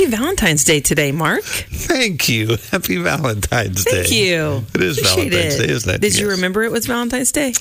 Happy 0.00 0.16
Valentine's 0.16 0.64
Day 0.64 0.80
today, 0.80 1.12
Mark. 1.12 1.42
Thank 1.44 2.26
you. 2.30 2.56
Happy 2.70 2.96
Valentine's 2.96 3.84
Day. 3.84 3.90
Thank 4.04 4.10
you. 4.12 4.64
It 4.74 4.82
is 4.82 4.96
Appreciate 4.98 5.28
Valentine's 5.30 5.54
it. 5.60 5.66
Day, 5.66 5.72
isn't 5.74 5.94
it? 5.96 6.00
Did 6.00 6.18
you 6.18 6.30
remember 6.30 6.62
it 6.62 6.72
was 6.72 6.86
Valentine's 6.86 7.32
Day? 7.32 7.52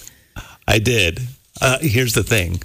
I 0.65 0.79
did. 0.79 1.19
Uh, 1.59 1.79
here's 1.81 2.13
the 2.13 2.23
thing. 2.23 2.61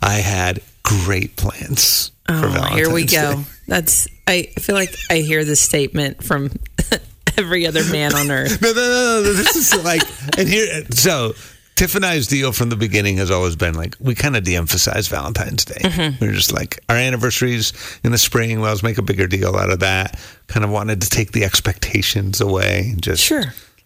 I 0.00 0.14
had 0.14 0.60
great 0.84 1.34
plans 1.34 2.12
for 2.28 2.34
Oh, 2.34 2.40
Valentine's 2.42 2.74
here 2.76 2.92
we 2.92 3.06
go. 3.06 3.34
Day. 3.38 3.42
That's. 3.66 4.06
I 4.28 4.42
feel 4.60 4.76
like 4.76 4.94
I 5.10 5.16
hear 5.16 5.44
this 5.44 5.60
statement 5.60 6.22
from 6.22 6.52
every 7.36 7.66
other 7.66 7.82
man 7.90 8.14
on 8.14 8.30
earth. 8.30 8.62
No, 8.62 8.68
no, 8.68 8.76
no, 8.76 9.22
no. 9.24 9.32
This 9.32 9.56
is 9.56 9.84
like, 9.84 10.02
and 10.38 10.48
here, 10.48 10.84
so 10.92 11.34
Tiff 11.76 11.94
and 11.94 12.04
I's 12.06 12.26
deal 12.26 12.52
from 12.52 12.70
the 12.70 12.76
beginning 12.76 13.18
has 13.18 13.30
always 13.30 13.54
been 13.54 13.74
like, 13.74 13.94
we 14.00 14.14
kind 14.14 14.34
of 14.34 14.44
de 14.44 14.56
emphasize 14.56 15.08
Valentine's 15.08 15.64
Day. 15.64 15.80
Mm-hmm. 15.82 16.24
We're 16.24 16.32
just 16.32 16.52
like, 16.52 16.80
our 16.88 16.96
anniversaries 16.96 17.72
in 18.02 18.12
the 18.12 18.18
spring, 18.18 18.60
well, 18.60 18.70
let's 18.70 18.82
make 18.82 18.96
a 18.96 19.02
bigger 19.02 19.26
deal 19.26 19.54
out 19.56 19.70
of 19.70 19.80
that. 19.80 20.18
Kind 20.46 20.64
of 20.64 20.70
wanted 20.70 21.02
to 21.02 21.08
take 21.10 21.32
the 21.32 21.44
expectations 21.44 22.40
away. 22.40 22.88
and 22.92 23.02
Just 23.02 23.22
Sure. 23.22 23.44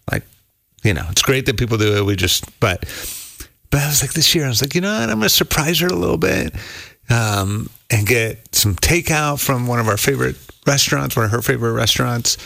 like, 0.09 0.23
you 0.83 0.93
know, 0.93 1.05
it's 1.11 1.21
great 1.21 1.45
that 1.47 1.57
people 1.57 1.77
do 1.77 1.97
it. 1.97 2.05
We 2.05 2.15
just, 2.15 2.45
but, 2.61 2.85
but 3.69 3.81
I 3.81 3.87
was 3.87 4.01
like, 4.01 4.13
this 4.13 4.33
year, 4.33 4.45
I 4.45 4.49
was 4.49 4.61
like, 4.61 4.73
you 4.73 4.79
know 4.81 4.91
what? 4.93 5.03
I'm 5.09 5.19
going 5.19 5.21
to 5.23 5.29
surprise 5.29 5.79
her 5.81 5.87
a 5.87 5.93
little 5.93 6.17
bit 6.17 6.55
um, 7.09 7.69
and 7.89 8.07
get 8.07 8.55
some 8.55 8.75
takeout 8.75 9.43
from 9.43 9.67
one 9.67 9.79
of 9.81 9.89
our 9.89 9.97
favorite 9.97 10.37
restaurants, 10.65 11.17
one 11.17 11.25
of 11.25 11.31
her 11.31 11.41
favorite 11.41 11.73
restaurants. 11.73 12.37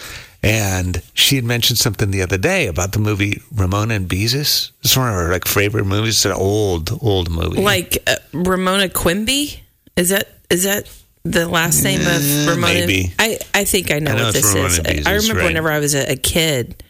And 0.46 1.02
she 1.14 1.36
had 1.38 1.44
mentioned 1.46 1.80
something 1.80 2.12
the 2.12 2.22
other 2.22 2.38
day 2.38 2.68
about 2.68 2.92
the 2.92 3.00
movie 3.00 3.42
Ramona 3.54 3.96
and 3.96 4.08
Beezus. 4.08 4.72
It's 4.84 4.96
one 4.96 5.10
of 5.10 5.16
her 5.16 5.32
like 5.32 5.48
favorite 5.48 5.86
movies. 5.86 6.16
It's 6.18 6.26
an 6.26 6.32
old, 6.34 6.92
old 7.02 7.32
movie. 7.32 7.62
Like 7.62 7.98
uh, 8.08 8.16
Ramona 8.34 8.90
Quimby. 8.90 9.62
Is 9.96 10.10
that 10.10 10.28
is 10.50 10.64
that 10.64 10.88
the 11.24 11.48
last 11.48 11.84
name 11.84 12.02
Uh, 12.02 12.16
of 12.18 12.48
Ramona? 12.48 12.74
maybe. 12.74 13.14
I 13.18 13.40
I 13.54 13.64
think 13.64 13.92
I 13.92 14.00
know, 14.00 14.12
I 14.12 14.18
know 14.18 14.24
what 14.26 14.34
this 14.36 14.54
Ramona 14.54 14.68
is. 14.70 14.78
and 14.80 15.08
I- 15.08 15.14
remember 15.14 15.40
right. 15.42 15.48
whenever 15.48 15.72
I 15.72 15.80
was 15.80 15.96
a, 15.96 16.12
a 16.12 16.16
kid, 16.16 16.84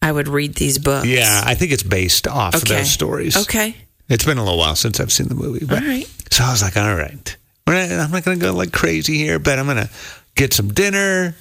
I 0.00 0.12
would 0.12 0.28
read 0.28 0.54
these 0.54 0.78
books. 0.78 1.06
yeah, 1.06 1.42
I 1.44 1.54
think 1.54 1.72
it's 1.72 1.82
based 1.82 2.28
off 2.28 2.54
of 2.54 2.62
Okay. 2.62 2.76
those 2.76 2.90
stories. 2.90 3.36
Okay. 3.36 3.74
It's 4.08 4.24
been 4.24 4.38
a 4.38 4.44
little 4.44 4.58
while 4.58 4.76
since 4.76 5.00
I've 5.00 5.10
seen 5.12 5.28
the 5.28 5.34
movie. 5.34 5.64
But, 5.64 5.82
All 5.82 5.88
right. 5.88 6.06
So 6.30 6.44
I 6.44 6.50
was 6.52 6.62
like, 6.62 6.76
all 6.76 6.94
right, 6.94 7.36
I'm 7.66 8.10
not 8.10 8.22
going 8.22 8.38
to 8.38 8.44
go 8.46 8.52
like 8.52 8.70
crazy 8.70 9.16
here, 9.16 9.38
but 9.38 9.58
I'm 9.58 9.64
going 9.64 9.78
to 9.78 9.88
get 10.36 10.52
some 10.52 10.68
dinner. 10.74 11.34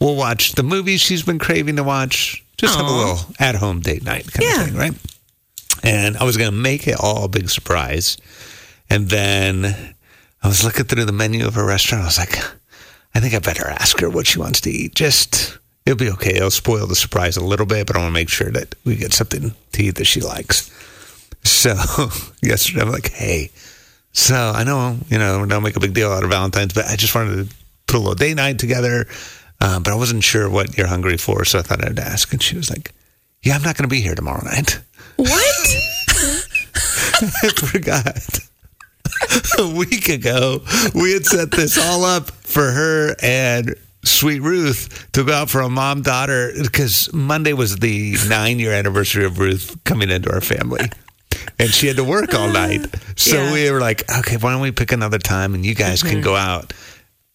We'll 0.00 0.16
watch 0.16 0.52
the 0.52 0.62
movie 0.62 0.96
she's 0.96 1.22
been 1.22 1.38
craving 1.38 1.76
to 1.76 1.84
watch. 1.84 2.42
Just 2.56 2.76
have 2.76 2.86
a 2.86 2.90
little 2.90 3.18
at 3.38 3.54
home 3.54 3.80
date 3.80 4.02
night 4.04 4.30
kind 4.32 4.44
Yeah. 4.48 4.60
of 4.62 4.68
thing, 4.68 4.76
right? 4.76 4.94
And 5.82 6.16
I 6.16 6.24
was 6.24 6.36
going 6.36 6.50
to 6.50 6.56
make 6.56 6.86
it 6.88 6.96
all 6.98 7.24
a 7.24 7.28
big 7.28 7.48
surprise. 7.50 8.16
And 8.90 9.08
then 9.08 9.94
I 10.42 10.48
was 10.48 10.64
looking 10.64 10.84
through 10.86 11.04
the 11.04 11.12
menu 11.12 11.46
of 11.46 11.56
a 11.56 11.64
restaurant. 11.64 12.02
I 12.02 12.06
was 12.06 12.18
like, 12.18 12.38
I 13.14 13.20
think 13.20 13.34
I 13.34 13.38
better 13.38 13.66
ask 13.68 13.98
her 14.00 14.10
what 14.10 14.26
she 14.26 14.38
wants 14.38 14.60
to 14.62 14.70
eat. 14.70 14.94
Just, 14.94 15.58
it'll 15.86 15.98
be 15.98 16.10
okay. 16.10 16.36
It'll 16.36 16.50
spoil 16.50 16.86
the 16.86 16.94
surprise 16.96 17.36
a 17.36 17.44
little 17.44 17.66
bit, 17.66 17.86
but 17.86 17.96
I 17.96 18.00
want 18.00 18.10
to 18.10 18.14
make 18.14 18.28
sure 18.28 18.50
that 18.50 18.74
we 18.84 18.96
get 18.96 19.12
something 19.12 19.54
to 19.72 19.82
eat 19.82 19.96
that 19.96 20.04
she 20.06 20.20
likes. 20.20 20.70
So 21.44 21.70
yesterday, 22.42 22.82
I'm 22.82 22.90
like, 22.90 23.10
hey, 23.10 23.50
so 24.12 24.34
I 24.54 24.64
know, 24.64 24.98
you 25.08 25.18
know, 25.18 25.44
don't 25.46 25.62
make 25.62 25.76
a 25.76 25.80
big 25.80 25.94
deal 25.94 26.10
out 26.12 26.24
of 26.24 26.30
Valentine's, 26.30 26.74
but 26.74 26.86
I 26.86 26.96
just 26.96 27.14
wanted 27.14 27.48
to 27.48 27.54
put 27.86 27.96
a 27.96 27.98
little 28.00 28.14
date 28.14 28.34
night 28.36 28.58
together. 28.58 29.06
Uh, 29.60 29.78
but 29.80 29.92
I 29.92 29.96
wasn't 29.96 30.24
sure 30.24 30.48
what 30.48 30.76
you're 30.78 30.86
hungry 30.86 31.16
for, 31.18 31.44
so 31.44 31.58
I 31.58 31.62
thought 31.62 31.84
I'd 31.84 31.98
ask. 31.98 32.32
And 32.32 32.42
she 32.42 32.56
was 32.56 32.70
like, 32.70 32.92
yeah, 33.42 33.54
I'm 33.56 33.62
not 33.62 33.76
going 33.76 33.88
to 33.88 33.94
be 33.94 34.00
here 34.00 34.14
tomorrow 34.14 34.42
night. 34.44 34.80
What? 35.16 35.30
I 37.22 37.48
forgot. 37.54 38.38
a 39.58 39.68
week 39.76 40.08
ago, 40.08 40.60
we 40.94 41.12
had 41.12 41.26
set 41.26 41.50
this 41.50 41.76
all 41.78 42.04
up 42.04 42.30
for 42.30 42.70
her 42.70 43.14
and 43.22 43.74
Sweet 44.04 44.40
Ruth 44.40 45.10
to 45.12 45.24
go 45.24 45.32
out 45.32 45.50
for 45.50 45.60
a 45.60 45.68
mom 45.68 46.00
daughter 46.02 46.52
because 46.62 47.12
Monday 47.12 47.52
was 47.52 47.76
the 47.76 48.16
nine 48.28 48.58
year 48.58 48.72
anniversary 48.72 49.24
of 49.26 49.38
Ruth 49.38 49.76
coming 49.84 50.10
into 50.10 50.32
our 50.32 50.40
family. 50.40 50.88
And 51.58 51.68
she 51.68 51.86
had 51.86 51.96
to 51.96 52.04
work 52.04 52.32
all 52.34 52.48
night. 52.50 52.86
So 53.16 53.36
Yeah. 53.42 53.52
we 53.52 53.70
were 53.70 53.80
like, 53.80 54.10
okay, 54.10 54.36
why 54.38 54.52
don't 54.52 54.62
we 54.62 54.72
pick 54.72 54.92
another 54.92 55.18
time 55.18 55.54
and 55.54 55.64
you 55.66 55.74
guys 55.74 56.02
can 56.02 56.22
go 56.22 56.34
out, 56.34 56.72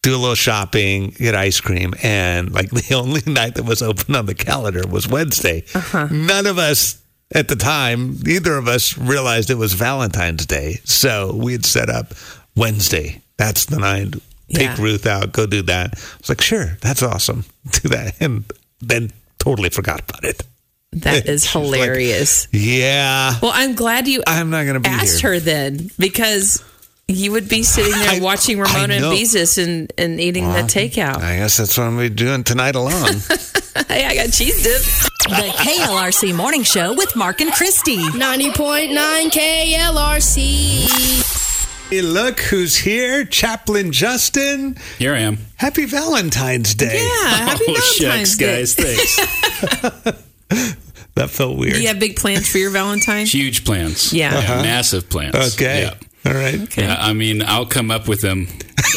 do 0.05 0.15
a 0.15 0.17
little 0.17 0.35
shopping, 0.35 1.09
get 1.17 1.33
ice 1.35 1.59
cream. 1.59 1.93
And 2.03 2.53
like 2.53 2.69
the 2.87 2.93
only 2.95 3.21
night 3.25 3.55
that 3.55 3.63
was 3.65 3.81
open 3.81 4.15
on 4.15 4.27
the 4.27 4.35
calendar 4.35 4.87
was 4.87 5.07
Wednesday. 5.07 5.63
Uh-huh. 5.73 6.07
None 6.11 6.45
of 6.45 6.57
us 6.59 7.01
at 7.33 7.47
the 7.47 7.55
time, 7.55 8.19
neither 8.21 8.53
of 8.55 8.67
us 8.67 8.97
realized 8.99 9.49
it 9.49 9.55
was 9.57 9.73
Valentine's 9.73 10.45
Day. 10.45 10.79
So 10.85 11.33
we 11.35 11.53
had 11.53 11.65
set 11.65 11.89
up 11.89 12.13
Wednesday. 12.55 13.21
That's 13.37 13.65
the 13.65 13.79
night. 13.79 14.13
Take 14.53 14.77
Yeah. 14.77 14.81
Ruth 14.81 15.07
out, 15.07 15.31
go 15.33 15.47
do 15.47 15.63
that. 15.63 15.95
I 15.95 15.99
was 16.19 16.29
like, 16.29 16.39
sure, 16.41 16.77
that's 16.81 17.01
awesome. 17.01 17.45
Do 17.71 17.89
that. 17.89 18.13
And 18.21 18.43
then 18.79 19.11
totally 19.39 19.69
forgot 19.71 20.01
about 20.07 20.23
it. 20.23 20.43
That 20.91 21.25
is 21.27 21.45
She's 21.45 21.55
like, 21.55 21.63
hilarious. 21.65 22.47
Yeah. 22.51 23.33
well, 23.41 23.51
I'm 23.55 23.73
glad 23.73 24.07
you 24.07 24.21
I'm 24.27 24.51
not 24.51 24.63
going 24.65 24.75
to 24.75 24.79
be 24.81 24.87
asked 24.89 25.21
here. 25.21 25.31
her 25.31 25.39
then 25.39 25.89
because 25.97 26.63
you 27.07 27.31
would 27.31 27.47
be 27.47 27.63
sitting 27.63 27.91
there 27.91 28.15
I- 28.15 28.19
watching 28.19 28.59
Ramona 28.59 28.95
and 28.95 29.01
know. 29.03 29.11
Beezus 29.11 29.63
and, 29.63 29.91
and 29.97 30.19
eating 30.19 30.47
the 30.47 30.59
takeout. 30.61 31.17
I 31.17 31.37
guess 31.37 31.57
that's 31.57 31.77
what 31.77 31.85
I'm 31.85 31.95
gonna 31.95 32.09
be 32.09 32.15
doing 32.15 32.43
tonight 32.43 32.75
alone. 32.75 33.15
hey, 33.87 34.05
I 34.05 34.15
got 34.15 34.31
cheese 34.31 34.63
dip. 34.63 34.81
The 35.29 35.51
KLRC 35.57 36.35
Morning 36.35 36.63
Show 36.63 36.93
with 36.93 37.15
Mark 37.15 37.41
and 37.41 37.51
Christy. 37.51 37.97
90.9 37.97 38.93
KLRC. 39.31 40.87
hey, 41.89 42.01
look 42.01 42.39
who's 42.39 42.77
here. 42.77 43.25
Chaplain 43.25 43.91
Justin. 43.91 44.77
Here 44.99 45.13
I 45.13 45.19
am. 45.19 45.37
Happy 45.57 45.85
Valentine's 45.85 46.75
Day. 46.75 46.97
Yeah, 46.97 47.27
happy 47.37 47.65
oh, 47.69 47.95
Valentine's 47.99 48.35
shucks, 48.35 48.75
Day. 48.75 48.95
guys. 48.95 49.17
Thanks. 49.75 50.21
That 51.15 51.29
felt 51.29 51.57
weird. 51.57 51.75
Do 51.75 51.81
you 51.81 51.87
have 51.87 51.99
big 51.99 52.17
plans 52.17 52.49
for 52.49 52.57
your 52.57 52.71
Valentine? 52.71 53.25
Huge 53.25 53.63
plans. 53.63 54.11
Yeah. 54.11 54.35
Uh-huh. 54.37 54.61
Massive 54.63 55.09
plans. 55.09 55.33
Okay. 55.53 55.83
Yeah. 55.83 55.93
All 56.25 56.33
right. 56.33 56.75
Yeah, 56.77 56.97
I 56.99 57.13
mean, 57.13 57.43
I'll 57.43 57.65
come 57.65 57.91
up 57.91 58.07
with 58.07 58.21
them. 58.21 58.47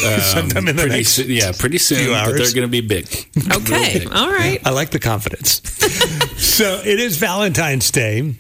Um, 0.05 0.21
Sometime 0.21 0.69
in 0.69 0.77
the 0.77 0.83
pretty 0.83 0.99
next 0.99 1.11
soon, 1.11 1.31
yeah, 1.31 1.53
pretty 1.57 1.79
soon. 1.79 1.99
few 1.99 2.11
But 2.11 2.33
they're 2.33 2.55
going 2.55 2.63
to 2.63 2.69
be 2.69 2.81
big. 2.81 3.07
Okay, 3.53 4.05
all 4.07 4.31
right. 4.31 4.61
I 4.65 4.71
like 4.71 4.91
the 4.91 4.99
confidence. 4.99 5.61
so 6.39 6.81
it 6.85 6.99
is 7.01 7.17
Valentine's 7.19 7.91
Day. 7.91 8.35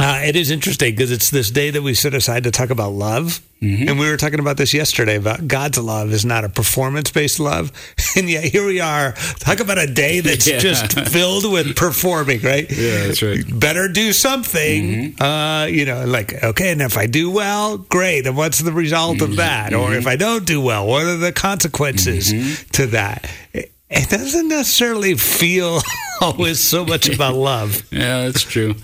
Uh, 0.00 0.20
it 0.24 0.34
is 0.36 0.50
interesting 0.50 0.94
because 0.94 1.10
it's 1.12 1.30
this 1.30 1.50
day 1.50 1.70
that 1.70 1.82
we 1.82 1.94
set 1.94 2.14
aside 2.14 2.44
to 2.44 2.50
talk 2.50 2.70
about 2.70 2.92
love. 2.92 3.40
Mm-hmm. 3.60 3.88
And 3.90 3.98
we 3.98 4.08
were 4.08 4.16
talking 4.16 4.40
about 4.40 4.56
this 4.56 4.72
yesterday 4.72 5.16
about 5.16 5.46
God's 5.46 5.76
love 5.76 6.10
is 6.12 6.24
not 6.24 6.44
a 6.44 6.48
performance 6.48 7.10
based 7.10 7.38
love. 7.40 7.70
And 8.16 8.28
yet 8.28 8.42
here 8.42 8.66
we 8.66 8.80
are. 8.80 9.12
Talk 9.38 9.60
about 9.60 9.78
a 9.78 9.86
day 9.86 10.18
that's 10.18 10.44
Yeah. 10.48 10.58
just 10.58 10.98
filled 11.10 11.50
with 11.52 11.76
performing, 11.76 12.40
right? 12.40 12.68
Yeah, 12.68 13.06
that's 13.06 13.22
right. 13.22 13.44
Better 13.60 13.86
do 13.86 14.12
something. 14.12 15.12
Mm-hmm. 15.12 15.22
Uh, 15.22 15.66
you 15.66 15.84
know, 15.84 16.04
like, 16.06 16.42
okay, 16.42 16.72
and 16.72 16.82
if 16.82 16.96
I 16.98 17.06
do 17.06 17.30
well, 17.30 17.78
great. 17.78 18.26
And 18.26 18.36
what's 18.36 18.58
the 18.58 18.72
result 18.72 19.18
Mm-hmm. 19.18 19.30
of 19.32 19.36
that? 19.36 19.74
Or 19.74 19.94
if 19.94 20.06
I 20.08 20.16
don't 20.16 20.44
do 20.46 20.60
well, 20.60 20.86
what 20.86 21.04
are 21.04 21.16
the 21.18 21.30
consequences 21.32 22.32
Mm-hmm. 22.32 22.70
to 22.72 22.86
that? 22.88 23.30
It 23.52 23.72
it 23.90 24.08
doesn't 24.08 24.48
necessarily 24.48 25.14
feel 25.16 25.80
always 26.20 26.58
so 26.60 26.84
much 26.84 27.08
about 27.08 27.34
love. 27.34 27.82
Yeah, 27.92 28.24
that's 28.24 28.42
true. 28.44 28.74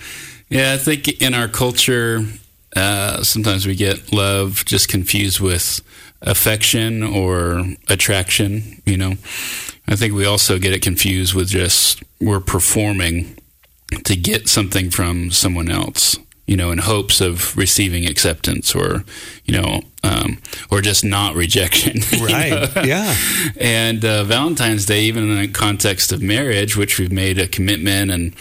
Yeah, 0.48 0.74
I 0.74 0.76
think 0.76 1.20
in 1.20 1.34
our 1.34 1.48
culture, 1.48 2.24
uh, 2.74 3.22
sometimes 3.22 3.66
we 3.66 3.74
get 3.74 4.12
love 4.12 4.64
just 4.64 4.88
confused 4.88 5.40
with 5.40 5.80
affection 6.22 7.02
or 7.02 7.64
attraction. 7.88 8.80
You 8.84 8.96
know, 8.96 9.10
I 9.88 9.96
think 9.96 10.14
we 10.14 10.24
also 10.24 10.58
get 10.58 10.72
it 10.72 10.82
confused 10.82 11.34
with 11.34 11.48
just 11.48 12.02
we're 12.20 12.40
performing 12.40 13.38
to 14.04 14.16
get 14.16 14.48
something 14.48 14.90
from 14.90 15.30
someone 15.30 15.70
else. 15.70 16.18
You 16.46 16.56
know, 16.56 16.70
in 16.70 16.78
hopes 16.78 17.20
of 17.20 17.56
receiving 17.56 18.06
acceptance, 18.06 18.72
or 18.72 19.04
you 19.46 19.60
know, 19.60 19.80
um, 20.04 20.38
or 20.70 20.80
just 20.80 21.04
not 21.04 21.34
rejection. 21.34 22.02
Right. 22.22 22.50
know? 22.50 22.82
Yeah. 22.82 23.14
And 23.60 24.04
uh, 24.04 24.22
Valentine's 24.22 24.86
Day, 24.86 25.02
even 25.02 25.28
in 25.28 25.38
the 25.38 25.48
context 25.48 26.12
of 26.12 26.22
marriage, 26.22 26.76
which 26.76 27.00
we've 27.00 27.10
made 27.10 27.38
a 27.40 27.48
commitment 27.48 28.12
and 28.12 28.34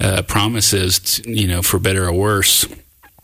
uh, 0.00 0.22
promises, 0.22 0.98
to, 0.98 1.30
you 1.30 1.46
know, 1.48 1.62
for 1.62 1.78
better 1.78 2.06
or 2.06 2.12
worse. 2.12 2.66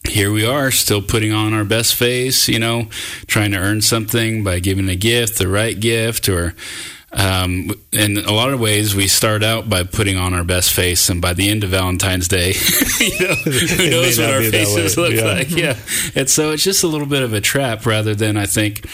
Here 0.08 0.30
we 0.30 0.44
are, 0.46 0.70
still 0.70 1.00
putting 1.00 1.32
on 1.32 1.54
our 1.54 1.64
best 1.64 1.94
face, 1.94 2.46
you 2.46 2.58
know, 2.58 2.88
trying 3.26 3.52
to 3.52 3.58
earn 3.58 3.80
something 3.80 4.44
by 4.44 4.58
giving 4.60 4.88
a 4.90 4.96
gift, 4.96 5.38
the 5.38 5.48
right 5.48 5.78
gift, 5.80 6.28
or 6.28 6.54
um, 7.12 7.70
in 7.92 8.18
a 8.18 8.32
lot 8.32 8.50
of 8.52 8.60
ways, 8.60 8.94
we 8.94 9.06
start 9.08 9.42
out 9.42 9.70
by 9.70 9.82
putting 9.84 10.18
on 10.18 10.34
our 10.34 10.44
best 10.44 10.72
face, 10.74 11.08
and 11.08 11.22
by 11.22 11.32
the 11.32 11.48
end 11.48 11.64
of 11.64 11.70
Valentine's 11.70 12.28
Day, 12.28 12.52
you 13.00 13.18
know, 13.20 13.34
who 13.44 13.90
knows 13.90 14.18
what 14.18 14.30
our 14.30 14.42
faces 14.42 14.98
look 14.98 15.12
Yeah. 15.14 15.24
like? 15.24 15.50
Yeah, 15.50 15.78
and 16.14 16.28
so 16.28 16.50
it's 16.50 16.64
just 16.64 16.82
a 16.84 16.88
little 16.88 17.06
bit 17.06 17.22
of 17.22 17.32
a 17.32 17.40
trap, 17.40 17.86
rather 17.86 18.14
than 18.14 18.36
I 18.36 18.44
think 18.46 18.86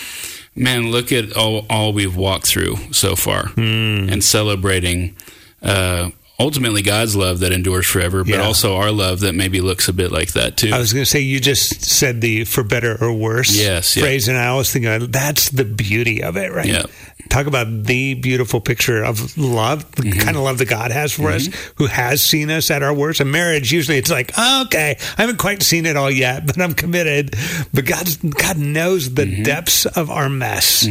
man, 0.54 0.90
look 0.90 1.10
at 1.12 1.34
all, 1.36 1.64
all 1.70 1.92
we've 1.92 2.16
walked 2.16 2.46
through 2.46 2.76
so 2.92 3.16
far 3.16 3.50
and 3.56 4.22
celebrating 4.22 5.16
uh, 5.62 6.10
ultimately 6.40 6.82
God's 6.82 7.14
love 7.14 7.40
that 7.40 7.52
endures 7.52 7.86
forever, 7.86 8.24
but 8.24 8.34
Yeah. 8.34 8.42
also 8.42 8.76
our 8.76 8.90
love 8.90 9.20
that 9.20 9.34
maybe 9.34 9.60
looks 9.60 9.88
a 9.88 9.92
bit 9.92 10.10
like 10.10 10.32
that 10.32 10.56
too. 10.56 10.70
I 10.72 10.78
was 10.78 10.92
going 10.92 11.04
to 11.04 11.10
say 11.10 11.20
you 11.20 11.38
just 11.40 11.84
said 11.84 12.20
the 12.20 12.44
for 12.44 12.64
better 12.64 12.96
or 13.00 13.12
worse 13.12 13.54
Yes, 13.56 13.96
yeah. 13.96 14.02
phrase, 14.02 14.26
and 14.28 14.36
I 14.38 14.46
always 14.48 14.72
think 14.72 14.86
that's 15.12 15.50
the 15.50 15.64
beauty 15.64 16.22
of 16.22 16.36
it, 16.36 16.52
right? 16.52 16.66
Yeah. 16.66 16.82
Talk 17.28 17.46
about 17.46 17.84
the 17.84 18.14
beautiful 18.14 18.60
picture 18.60 19.04
of 19.04 19.36
love, 19.38 19.88
the 19.92 20.02
Mm-hmm. 20.02 20.18
kind 20.20 20.36
of 20.36 20.42
love 20.42 20.58
that 20.58 20.68
God 20.68 20.90
has 20.90 21.12
for 21.12 21.30
us, 21.30 21.48
who 21.76 21.86
has 21.86 22.22
seen 22.22 22.50
us 22.50 22.70
at 22.72 22.82
our 22.82 22.92
worst. 22.94 23.20
And 23.20 23.30
marriage, 23.30 23.70
usually, 23.70 23.98
it's 23.98 24.10
like, 24.10 24.32
oh, 24.36 24.62
okay, 24.64 24.96
I 25.18 25.20
haven't 25.20 25.38
quite 25.38 25.62
seen 25.62 25.86
it 25.86 25.96
all 25.96 26.10
yet, 26.10 26.46
but 26.46 26.60
I'm 26.60 26.74
committed. 26.74 27.36
But 27.72 27.84
God, 27.84 28.08
God 28.36 28.58
knows 28.58 29.14
the 29.14 29.26
Mm-hmm. 29.26 29.42
depths 29.44 29.84
of 29.86 30.10
our 30.10 30.28
mess, 30.28 30.88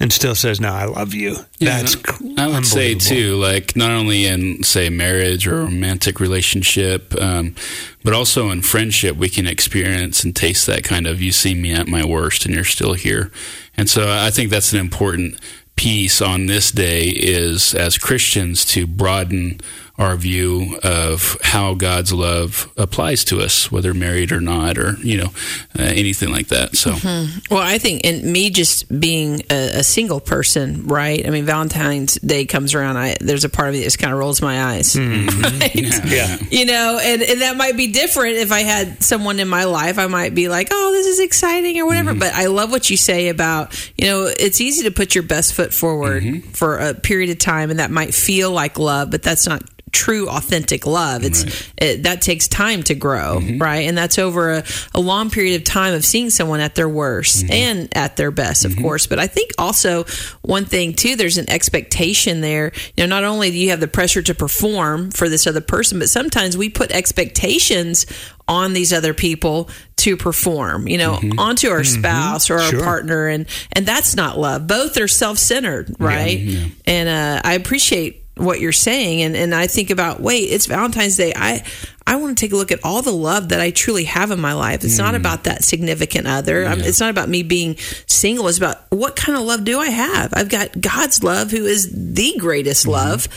and 0.00 0.12
still 0.12 0.34
says, 0.34 0.60
"No, 0.60 0.68
I 0.68 0.84
love 0.84 1.14
you." 1.14 1.36
Yeah, 1.58 1.82
that's 1.82 1.96
I 2.36 2.46
would 2.46 2.66
say 2.66 2.94
too, 2.94 3.36
like 3.36 3.74
not 3.76 3.90
only 3.90 4.26
in 4.26 4.62
say 4.62 4.88
marriage 4.90 5.46
or 5.46 5.62
romantic 5.64 6.20
relationship, 6.20 7.14
um, 7.20 7.54
but 8.04 8.12
also 8.12 8.50
in 8.50 8.62
friendship, 8.62 9.16
we 9.16 9.28
can 9.28 9.46
experience 9.46 10.24
and 10.24 10.34
taste 10.34 10.66
that 10.66 10.84
kind 10.84 11.06
of 11.06 11.20
"you 11.20 11.32
see 11.32 11.54
me 11.54 11.72
at 11.72 11.88
my 11.88 12.04
worst 12.04 12.46
and 12.46 12.54
you're 12.54 12.64
still 12.64 12.94
here." 12.94 13.32
And 13.76 13.88
so 13.88 14.08
I 14.08 14.30
think 14.30 14.50
that's 14.50 14.72
an 14.72 14.80
important 14.80 15.38
piece 15.76 16.20
on 16.20 16.46
this 16.46 16.72
day 16.72 17.04
is 17.08 17.72
as 17.72 17.98
Christians 17.98 18.64
to 18.64 18.84
broaden 18.86 19.60
our 19.98 20.16
view 20.16 20.78
of 20.84 21.36
how 21.42 21.74
God's 21.74 22.12
love 22.12 22.72
applies 22.76 23.24
to 23.24 23.40
us, 23.40 23.70
whether 23.70 23.92
married 23.92 24.30
or 24.30 24.40
not, 24.40 24.78
or 24.78 24.92
you 24.98 25.18
know 25.18 25.30
uh, 25.78 25.82
anything 25.82 26.30
like 26.30 26.48
that. 26.48 26.76
So. 26.76 26.92
Mm-hmm. 26.92 27.54
Well, 27.54 27.62
I 27.62 27.78
think, 27.78 28.04
and 28.04 28.22
me 28.22 28.50
just 28.50 28.88
being 29.00 29.42
a, 29.50 29.78
a 29.78 29.82
single 29.82 30.20
person, 30.20 30.86
right? 30.86 31.26
I 31.26 31.30
mean, 31.30 31.44
Valentine's 31.44 32.14
Day 32.14 32.44
comes 32.44 32.74
around. 32.74 32.96
I 32.96 33.16
there's 33.20 33.44
a 33.44 33.48
part 33.48 33.68
of 33.68 33.74
me 33.74 33.80
that 33.80 33.86
just 33.86 33.98
kind 33.98 34.12
of 34.12 34.18
rolls 34.18 34.40
my 34.40 34.74
eyes, 34.74 34.94
mm-hmm. 34.94 35.42
right? 35.60 36.04
Yeah. 36.06 36.36
You 36.50 36.66
know, 36.66 37.00
and, 37.02 37.22
and 37.22 37.40
that 37.40 37.56
might 37.56 37.76
be 37.76 37.90
different 37.92 38.36
if 38.36 38.52
I 38.52 38.60
had 38.60 39.02
someone 39.02 39.40
in 39.40 39.48
my 39.48 39.64
life. 39.64 39.98
I 39.98 40.06
might 40.06 40.34
be 40.34 40.48
like, 40.48 40.68
oh, 40.70 40.92
this 40.92 41.06
is 41.06 41.20
exciting 41.20 41.78
or 41.80 41.86
whatever. 41.86 42.10
Mm-hmm. 42.10 42.20
But 42.20 42.34
I 42.34 42.46
love 42.46 42.70
what 42.70 42.88
you 42.88 42.96
say 42.96 43.28
about, 43.28 43.74
you 43.96 44.06
know, 44.06 44.26
it's 44.26 44.60
easy 44.60 44.84
to 44.84 44.90
put 44.90 45.14
your 45.14 45.24
best 45.24 45.54
foot 45.54 45.72
forward 45.72 46.44
for 46.52 46.78
a 46.78 46.94
period 46.94 47.30
of 47.30 47.38
time, 47.38 47.70
and 47.70 47.80
that 47.80 47.90
might 47.90 48.14
feel 48.14 48.52
like 48.52 48.78
love, 48.78 49.10
but 49.10 49.22
that's 49.22 49.46
not 49.46 49.62
true 49.92 50.28
authentic 50.28 50.86
love. 50.86 51.24
It's 51.24 51.70
it, 51.76 52.02
that 52.04 52.22
takes 52.22 52.48
time 52.48 52.82
to 52.84 52.94
grow 52.94 53.38
mm-hmm. 53.40 53.58
right? 53.58 53.88
And 53.88 53.96
that's 53.96 54.18
over 54.18 54.54
a, 54.54 54.64
a 54.94 55.00
long 55.00 55.30
period 55.30 55.60
of 55.60 55.64
time 55.64 55.94
of 55.94 56.04
seeing 56.04 56.30
someone 56.30 56.60
at 56.60 56.74
their 56.74 56.88
worst 56.88 57.44
mm-hmm. 57.44 57.52
and 57.52 57.96
at 57.96 58.16
their 58.16 58.30
best 58.30 58.64
of 58.64 58.72
mm-hmm. 58.72 58.82
course. 58.82 59.06
But 59.06 59.18
i 59.18 59.26
think 59.26 59.52
also 59.58 60.04
one 60.42 60.64
thing 60.64 60.94
too 60.94 61.16
there's 61.16 61.38
an 61.38 61.50
expectation 61.50 62.40
there. 62.40 62.72
You 62.96 63.06
know 63.06 63.08
not 63.08 63.24
only 63.24 63.50
do 63.50 63.58
you 63.58 63.70
have 63.70 63.80
the 63.80 63.88
pressure 63.88 64.22
to 64.22 64.34
perform 64.34 65.10
for 65.10 65.28
this 65.28 65.46
other 65.46 65.60
person 65.60 65.98
but 65.98 66.08
sometimes 66.08 66.56
we 66.56 66.68
put 66.68 66.90
expectations 66.90 68.06
on 68.46 68.72
these 68.72 68.92
other 68.94 69.12
people 69.12 69.68
to 69.96 70.16
perform 70.16 70.88
you 70.88 70.96
know 70.96 71.20
onto 71.38 71.68
our 71.68 71.84
spouse 71.84 72.50
or 72.50 72.58
our 72.58 72.70
Sure. 72.70 72.82
partner. 72.82 73.28
And 73.28 73.46
and 73.72 73.86
that's 73.86 74.14
not 74.14 74.38
love. 74.38 74.66
Both 74.66 74.96
are 74.98 75.08
self-centered 75.08 75.96
right? 75.98 76.72
And 76.86 77.08
uh, 77.08 77.40
i 77.44 77.54
appreciate 77.54 78.24
what 78.38 78.60
you're 78.60 78.72
saying 78.72 79.22
and, 79.22 79.36
and 79.36 79.54
I 79.54 79.66
think 79.66 79.90
about 79.90 80.20
wait 80.20 80.44
it's 80.44 80.66
Valentine's 80.66 81.16
Day. 81.16 81.32
I 81.34 81.64
I 82.06 82.16
want 82.16 82.38
to 82.38 82.42
take 82.42 82.52
a 82.52 82.56
look 82.56 82.72
at 82.72 82.80
all 82.84 83.02
the 83.02 83.12
love 83.12 83.50
that 83.50 83.60
I 83.60 83.70
truly 83.70 84.04
have 84.04 84.30
in 84.30 84.40
my 84.40 84.54
life. 84.54 84.82
It's 84.82 84.96
not 84.96 85.12
mm. 85.12 85.18
about 85.18 85.44
that 85.44 85.62
significant 85.62 86.26
other. 86.26 86.64
I'm- 86.64 86.80
it's 86.80 87.00
not 87.00 87.10
about 87.10 87.28
me 87.28 87.42
being 87.42 87.76
single. 88.06 88.48
It's 88.48 88.56
about 88.56 88.78
what 88.90 89.14
kind 89.14 89.36
of 89.36 89.44
love 89.44 89.64
do 89.64 89.78
I 89.78 89.88
have? 89.88 90.32
I've 90.34 90.48
got 90.48 90.80
God's 90.80 91.22
love 91.22 91.50
who 91.50 91.66
is 91.66 91.90
the 91.92 92.34
greatest 92.38 92.84
mm-hmm. 92.84 92.92
love 92.92 93.28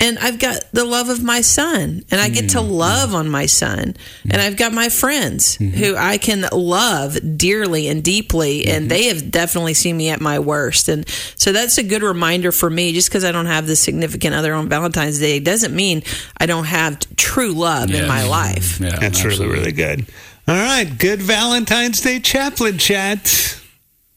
and 0.00 0.18
I've 0.18 0.38
got 0.38 0.62
the 0.72 0.84
love 0.84 1.08
of 1.08 1.22
my 1.22 1.40
son 1.40 2.04
and 2.10 2.20
I 2.20 2.28
get 2.28 2.50
to 2.50 2.58
mm-hmm. 2.58 2.70
love 2.70 3.14
on 3.14 3.28
my 3.28 3.46
son 3.46 3.96
and 4.30 4.40
I've 4.40 4.56
got 4.56 4.72
my 4.72 4.88
friends 4.88 5.58
mm-hmm. 5.58 5.76
who 5.76 5.96
I 5.96 6.18
can 6.18 6.46
love 6.52 7.18
dearly 7.36 7.88
and 7.88 8.02
deeply 8.02 8.66
and 8.66 8.82
mm-hmm. 8.82 8.88
they 8.88 9.04
have 9.04 9.30
definitely 9.30 9.74
seen 9.74 9.96
me 9.96 10.10
at 10.10 10.20
my 10.20 10.38
worst 10.38 10.88
and 10.88 11.08
so 11.08 11.52
that's 11.52 11.78
a 11.78 11.82
good 11.82 12.02
reminder 12.02 12.52
for 12.52 12.70
me 12.70 12.92
just 12.92 13.08
because 13.08 13.24
I 13.24 13.32
don't 13.32 13.46
have 13.46 13.66
the 13.66 13.76
significant 13.76 14.34
other 14.34 14.54
on 14.54 14.68
Valentine's 14.68 15.18
Day 15.18 15.40
doesn't 15.40 15.74
mean 15.74 16.02
I 16.36 16.46
don't 16.46 16.66
have 16.66 16.98
true 17.16 17.52
love 17.52 17.92
in 17.92 18.06
my 18.06 18.26
life 18.26 18.80
Yeah, 18.80 18.90
That's 18.90 19.24
absolutely. 19.24 19.46
really, 19.46 19.58
really 19.58 19.72
good. 19.72 20.06
All 20.46 20.54
right. 20.54 20.86
Good 20.98 21.20
Valentine's 21.20 22.00
Day 22.00 22.20
chaplain 22.20 22.78
chat. 22.78 23.20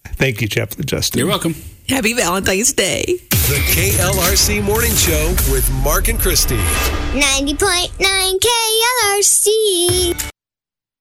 Thank 0.05 0.41
you, 0.41 0.47
Chaplain 0.47 0.85
Justin. 0.85 1.19
You're 1.19 1.27
welcome. 1.27 1.55
Happy 1.91 2.13
Valentine's 2.13 2.73
Day 2.73 3.03
The 3.29 3.59
KLRC 3.73 4.63
Morning 4.63 4.93
Show 4.95 5.29
with 5.51 5.69
Mark 5.83 6.07
and 6.07 6.19
Christy. 6.19 6.55
90.9 6.55 8.39
KLRC. 8.39 10.31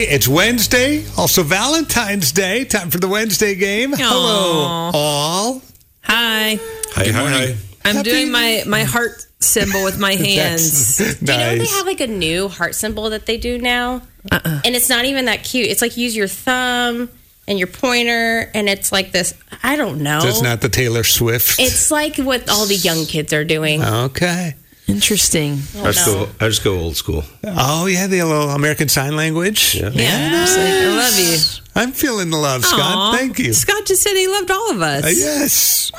It's 0.00 0.26
Wednesday, 0.26 1.04
also 1.16 1.42
Valentine's 1.42 2.32
Day. 2.32 2.64
Time 2.64 2.90
for 2.90 2.98
the 2.98 3.08
Wednesday 3.08 3.54
game. 3.54 3.92
Hello, 3.92 4.90
all. 4.94 5.62
hi 6.02 6.58
Hi, 6.92 7.04
Good 7.04 7.14
morning. 7.14 7.32
hi. 7.38 7.56
I'm 7.84 7.96
Happy- 7.96 8.10
doing 8.10 8.30
my 8.32 8.62
my 8.66 8.84
heart 8.84 9.26
symbol 9.40 9.84
with 9.84 9.98
my 9.98 10.14
hands 10.26 10.98
That's 10.98 11.20
Do 11.20 11.32
you 11.32 11.38
know 11.38 11.48
they 11.50 11.58
nice. 11.58 11.76
have 11.76 11.86
like 11.86 12.00
a 12.00 12.06
new 12.06 12.48
heart 12.48 12.74
symbol 12.74 13.10
that 13.10 13.26
they 13.26 13.36
do 13.36 13.58
now? 13.58 14.02
Uh-uh. 14.30 14.60
And 14.64 14.74
it's 14.76 14.88
not 14.90 15.04
even 15.06 15.26
that 15.26 15.44
cute. 15.44 15.68
It's 15.68 15.80
like 15.82 15.96
use 15.96 16.14
your 16.16 16.28
thumb 16.28 17.08
and 17.48 17.58
your 17.58 17.68
pointer, 17.68 18.50
and 18.54 18.68
it's 18.68 18.92
like 18.92 19.12
this. 19.12 19.34
I 19.62 19.76
don't 19.76 20.02
know. 20.02 20.20
It's 20.22 20.42
not 20.42 20.60
the 20.60 20.68
Taylor 20.68 21.04
Swift. 21.04 21.58
it's 21.58 21.90
like 21.90 22.16
what 22.16 22.48
all 22.48 22.66
the 22.66 22.76
young 22.76 23.06
kids 23.06 23.32
are 23.32 23.44
doing. 23.44 23.82
okay. 23.82 24.54
interesting 24.86 25.58
I 25.76 25.80
I 25.80 25.92
just 25.92 26.06
go. 26.06 26.28
I 26.40 26.48
just 26.48 26.64
go 26.64 26.78
old 26.78 26.96
school. 26.96 27.24
Oh 27.44 27.86
yeah, 27.86 28.06
the 28.06 28.22
little 28.22 28.50
American 28.50 28.88
Sign 28.88 29.14
Language. 29.16 29.76
Yeah. 29.76 29.90
yeah 29.90 30.42
it's 30.42 30.56
like, 30.56 30.66
I 30.66 30.96
love 30.96 31.18
you 31.18 31.60
I'm 31.76 31.92
feeling 31.92 32.30
the 32.30 32.36
love, 32.36 32.64
Scott. 32.64 32.80
Aw. 32.80 33.16
Thank 33.16 33.38
you. 33.38 33.52
Scott 33.52 33.86
just 33.86 34.02
said 34.02 34.14
he 34.14 34.26
loved 34.26 34.50
all 34.50 34.72
of 34.72 34.82
us 34.82 35.04
Uh, 35.04 35.08
yes. 35.08 35.92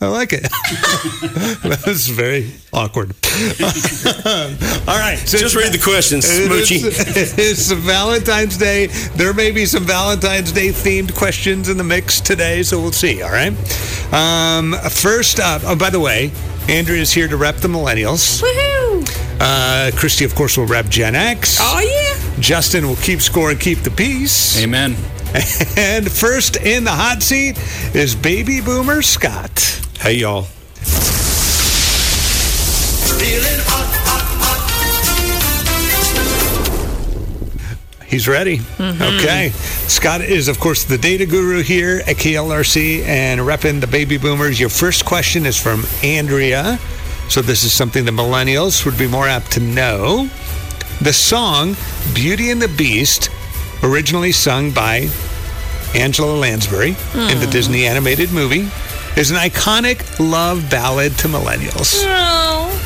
I 0.00 0.06
like 0.06 0.32
it. 0.32 0.42
that 1.62 1.82
was 1.84 2.06
very 2.06 2.52
awkward. 2.72 3.10
All 4.88 4.96
right. 4.96 5.16
so 5.18 5.38
Just 5.38 5.56
read 5.56 5.72
the 5.72 5.80
questions, 5.82 6.24
It 6.28 6.48
Smoochie. 6.48 6.86
is, 6.86 7.32
it 7.34 7.38
is 7.38 7.72
Valentine's 7.72 8.56
Day. 8.56 8.86
There 9.16 9.34
may 9.34 9.50
be 9.50 9.66
some 9.66 9.82
Valentine's 9.82 10.52
Day 10.52 10.68
themed 10.68 11.16
questions 11.16 11.68
in 11.68 11.76
the 11.78 11.84
mix 11.84 12.20
today, 12.20 12.62
so 12.62 12.80
we'll 12.80 12.92
see. 12.92 13.22
All 13.22 13.30
right. 13.32 13.52
Um, 14.14 14.74
first 14.88 15.40
up, 15.40 15.62
oh, 15.64 15.74
by 15.74 15.90
the 15.90 15.98
way, 16.00 16.30
Andrea 16.68 17.00
is 17.00 17.12
here 17.12 17.26
to 17.26 17.36
rep 17.36 17.56
the 17.56 17.68
millennials. 17.68 18.40
Woohoo! 18.40 19.38
Uh, 19.40 19.90
Christy, 19.96 20.24
of 20.24 20.32
course, 20.36 20.56
will 20.56 20.66
rep 20.66 20.88
Gen 20.88 21.16
X. 21.16 21.58
Oh 21.60 21.80
yeah. 21.80 22.40
Justin 22.40 22.86
will 22.86 22.96
keep 22.96 23.20
score 23.20 23.50
and 23.50 23.58
keep 23.58 23.78
the 23.80 23.90
peace. 23.90 24.62
Amen. 24.62 24.94
And 25.76 26.10
first 26.10 26.56
in 26.56 26.84
the 26.84 26.90
hot 26.92 27.22
seat 27.22 27.58
is 27.94 28.14
baby 28.14 28.60
boomer 28.60 29.02
Scott. 29.02 29.80
Hey, 30.00 30.14
y'all. 30.14 30.46
He's 38.06 38.28
ready. 38.28 38.58
Mm-hmm. 38.58 39.02
Okay. 39.02 39.50
Scott 39.88 40.20
is, 40.20 40.46
of 40.46 40.60
course, 40.60 40.84
the 40.84 40.96
data 40.96 41.26
guru 41.26 41.62
here 41.62 41.98
at 42.06 42.16
KLRC 42.16 43.04
and 43.04 43.40
repping 43.40 43.80
the 43.80 43.88
baby 43.88 44.18
boomers. 44.18 44.60
Your 44.60 44.68
first 44.68 45.04
question 45.04 45.44
is 45.44 45.60
from 45.60 45.84
Andrea. 46.04 46.78
So, 47.28 47.42
this 47.42 47.64
is 47.64 47.72
something 47.72 48.04
the 48.04 48.12
millennials 48.12 48.86
would 48.86 48.96
be 48.96 49.08
more 49.08 49.26
apt 49.26 49.50
to 49.52 49.60
know. 49.60 50.30
The 51.02 51.12
song 51.12 51.76
Beauty 52.14 52.50
and 52.50 52.62
the 52.62 52.68
Beast, 52.68 53.30
originally 53.82 54.32
sung 54.32 54.70
by 54.70 55.08
Angela 55.94 56.34
Lansbury 56.34 56.90
in 56.90 56.94
the 57.40 57.46
hmm. 57.46 57.50
Disney 57.50 57.84
animated 57.84 58.32
movie, 58.32 58.70
is 59.18 59.32
an 59.32 59.36
iconic 59.36 60.18
love 60.20 60.70
ballad 60.70 61.18
to 61.18 61.28
millennials. 61.28 62.04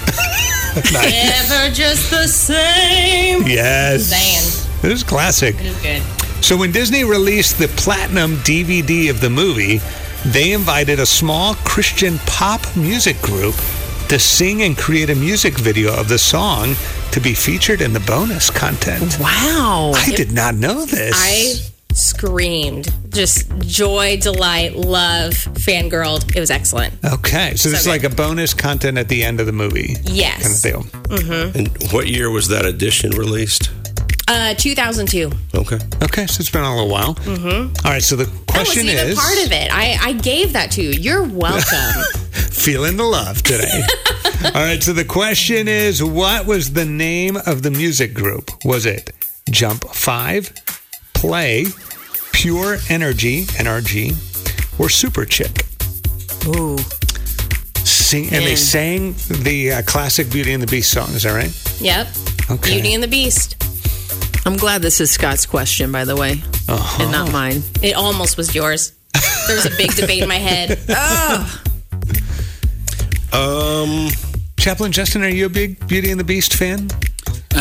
Nice. 0.75 1.51
Never 1.51 1.75
just 1.75 2.11
the 2.11 2.27
same. 2.27 3.43
Yes. 3.43 4.09
Band. 4.11 4.85
It 4.87 4.91
is 4.91 5.03
classic. 5.03 5.55
It 5.57 5.67
is 5.67 5.83
good. 5.83 6.03
So 6.43 6.57
when 6.57 6.73
Disney 6.73 7.05
released 7.05 7.59
the 7.59 7.69
platinum 7.69 8.37
DVD 8.37 9.11
of 9.11 9.21
the 9.21 9.29
movie, 9.29 9.81
they 10.25 10.53
invited 10.53 10.99
a 10.99 11.05
small 11.05 11.57
Christian 11.57 12.19
pop 12.21 12.63
music 12.75 13.21
group 13.21 13.55
to 14.09 14.19
sing 14.19 14.63
and 14.63 14.77
create 14.77 15.11
a 15.11 15.15
music 15.15 15.59
video 15.59 15.95
of 15.95 16.09
the 16.09 16.19
song 16.19 16.75
to 17.11 17.21
be 17.21 17.35
featured 17.35 17.83
in 17.83 17.93
the 17.93 18.01
bonus 18.01 18.49
content. 18.49 19.19
Wow. 19.21 19.93
I 19.95 20.11
did 20.17 20.33
not 20.33 20.55
know 20.55 20.87
this. 20.87 21.13
I 21.15 21.72
screamed. 21.97 22.89
Just 23.11 23.51
joy, 23.61 24.17
delight, 24.19 24.75
love, 24.77 25.33
fangirled. 25.33 26.35
It 26.35 26.41
was 26.41 26.51
excellent. 26.51 26.95
okay, 27.05 27.55
so 27.57 27.69
this 27.69 27.81
is 27.81 27.87
like 27.87 28.05
a 28.05 28.11
bonus 28.11 28.55
content 28.55 28.99
at 28.99 29.09
the 29.09 29.23
end 29.23 29.41
of 29.41 29.47
the 29.47 29.53
movie. 29.53 29.97
Yes. 30.05 30.63
Kind 30.63 30.83
of 30.83 30.91
deal. 31.31 31.53
And 31.55 31.93
what 31.93 32.07
year 32.09 32.31
was 32.31 32.49
that 32.49 32.65
edition 32.65 33.11
released? 33.11 33.71
Uh, 34.29 34.55
2002. 34.55 35.31
Okay. 35.55 35.79
Okay, 36.03 36.27
so 36.27 36.41
it's 36.41 36.49
been 36.51 36.63
a 36.65 36.75
little 36.75 36.91
while. 36.91 37.15
Mm-hmm. 37.17 37.87
All 37.87 37.93
right, 37.93 38.03
so 38.03 38.17
the 38.17 38.25
I 38.25 38.27
was 38.29 38.69
question 38.69 38.87
even 38.87 39.09
is 39.09 39.19
part 39.19 39.45
of 39.45 39.53
it. 39.53 39.71
I, 39.73 39.99
I 40.01 40.13
gave 40.15 40.55
that 40.55 40.71
to 40.73 40.83
you. 40.83 40.91
You're 40.91 41.25
welcome. 41.25 42.03
feeling 42.33 42.97
the 42.97 43.05
love 43.05 43.43
today. 43.43 43.83
All 44.45 44.63
right. 44.65 44.83
So 44.83 44.93
the 44.93 45.05
question 45.05 45.69
is, 45.69 46.03
what 46.03 46.47
was 46.47 46.73
the 46.73 46.85
name 46.85 47.37
of 47.47 47.63
the 47.63 47.71
music 47.71 48.15
group? 48.15 48.51
Was 48.65 48.87
it 48.87 49.11
Jump5, 49.51 50.62
Play, 51.23 51.67
Pure 52.33 52.79
Energy 52.89 53.45
(NRG), 53.45 54.11
or 54.81 54.89
Superchick? 54.89 55.63
Ooh. 56.57 56.77
Sing, 57.85 58.25
and 58.35 58.45
they 58.45 58.57
sang 58.57 59.15
the 59.45 59.75
uh, 59.75 59.83
classic 59.83 60.29
Beauty 60.33 60.53
and 60.53 60.61
the 60.61 60.67
Beast 60.67 60.91
song. 60.91 61.11
Is 61.11 61.23
that 61.23 61.31
right? 61.33 61.53
Yep. 61.81 62.09
Okay. 62.51 62.73
Beauty 62.75 62.95
and 62.95 63.03
the 63.05 63.07
Beast. 63.07 63.55
I'm 64.45 64.57
glad 64.57 64.83
this 64.83 65.01
is 65.01 65.13
Scott's 65.13 65.47
question, 65.47 65.93
by 65.93 66.05
the 66.05 66.17
way, 66.17 66.43
Uh-huh. 66.69 67.03
and 67.05 67.13
not 67.13 67.31
mine. 67.31 67.63
It 67.83 67.95
almost 67.95 68.37
was 68.37 68.53
yours. 68.53 68.93
There 69.47 69.55
was 69.55 69.67
a 69.67 69.77
big 69.77 69.95
debate 69.95 70.23
in 70.25 70.29
my 70.29 70.39
head. 70.39 70.77
Um, 73.33 74.09
Chaplain 74.59 74.93
Justin, 74.93 75.23
are 75.23 75.29
you 75.29 75.47
a 75.47 75.49
big 75.49 75.87
Beauty 75.89 76.11
and 76.11 76.21
the 76.21 76.25
Beast 76.25 76.53
fan? 76.55 76.89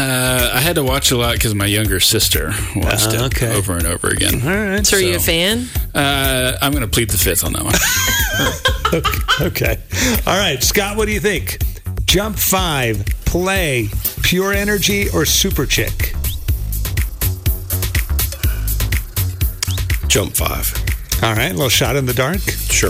Uh, 0.04 0.50
I 0.56 0.60
had 0.62 0.76
to 0.76 0.84
watch 0.84 1.12
a 1.12 1.18
lot 1.18 1.34
because 1.36 1.54
my 1.54 1.68
younger 1.68 2.00
sister 2.00 2.48
watched 2.76 3.10
Ah, 3.12 3.26
it 3.28 3.44
over 3.44 3.74
and 3.78 3.86
over 3.86 4.08
again. 4.10 4.42
All 4.42 4.50
right. 4.50 4.86
So, 4.86 4.98
are 4.98 5.00
you 5.00 5.16
a 5.18 5.20
fan? 5.20 5.68
Uh, 5.94 6.58
I'm 6.60 6.72
going 6.72 6.82
to 6.82 6.88
plead 6.90 7.12
the 7.12 7.18
fifth 7.20 7.44
on 7.44 7.54
that 7.54 7.64
one. 7.64 7.74
Okay. 9.42 9.78
All 10.28 10.38
right, 10.38 10.62
Scott, 10.62 10.98
what 10.98 11.06
do 11.06 11.14
you 11.14 11.20
think? 11.22 11.60
Jump5, 12.06 13.26
Play, 13.26 13.88
Pure 14.24 14.54
Energy, 14.54 15.04
or 15.10 15.24
Superchick? 15.24 16.18
jump 20.10 20.36
five. 20.36 20.74
All 21.24 21.34
right, 21.34 21.52
a 21.52 21.54
little 21.54 21.70
shot 21.70 21.96
in 21.96 22.06
the 22.06 22.14
dark. 22.14 22.42
Sure. 22.42 22.90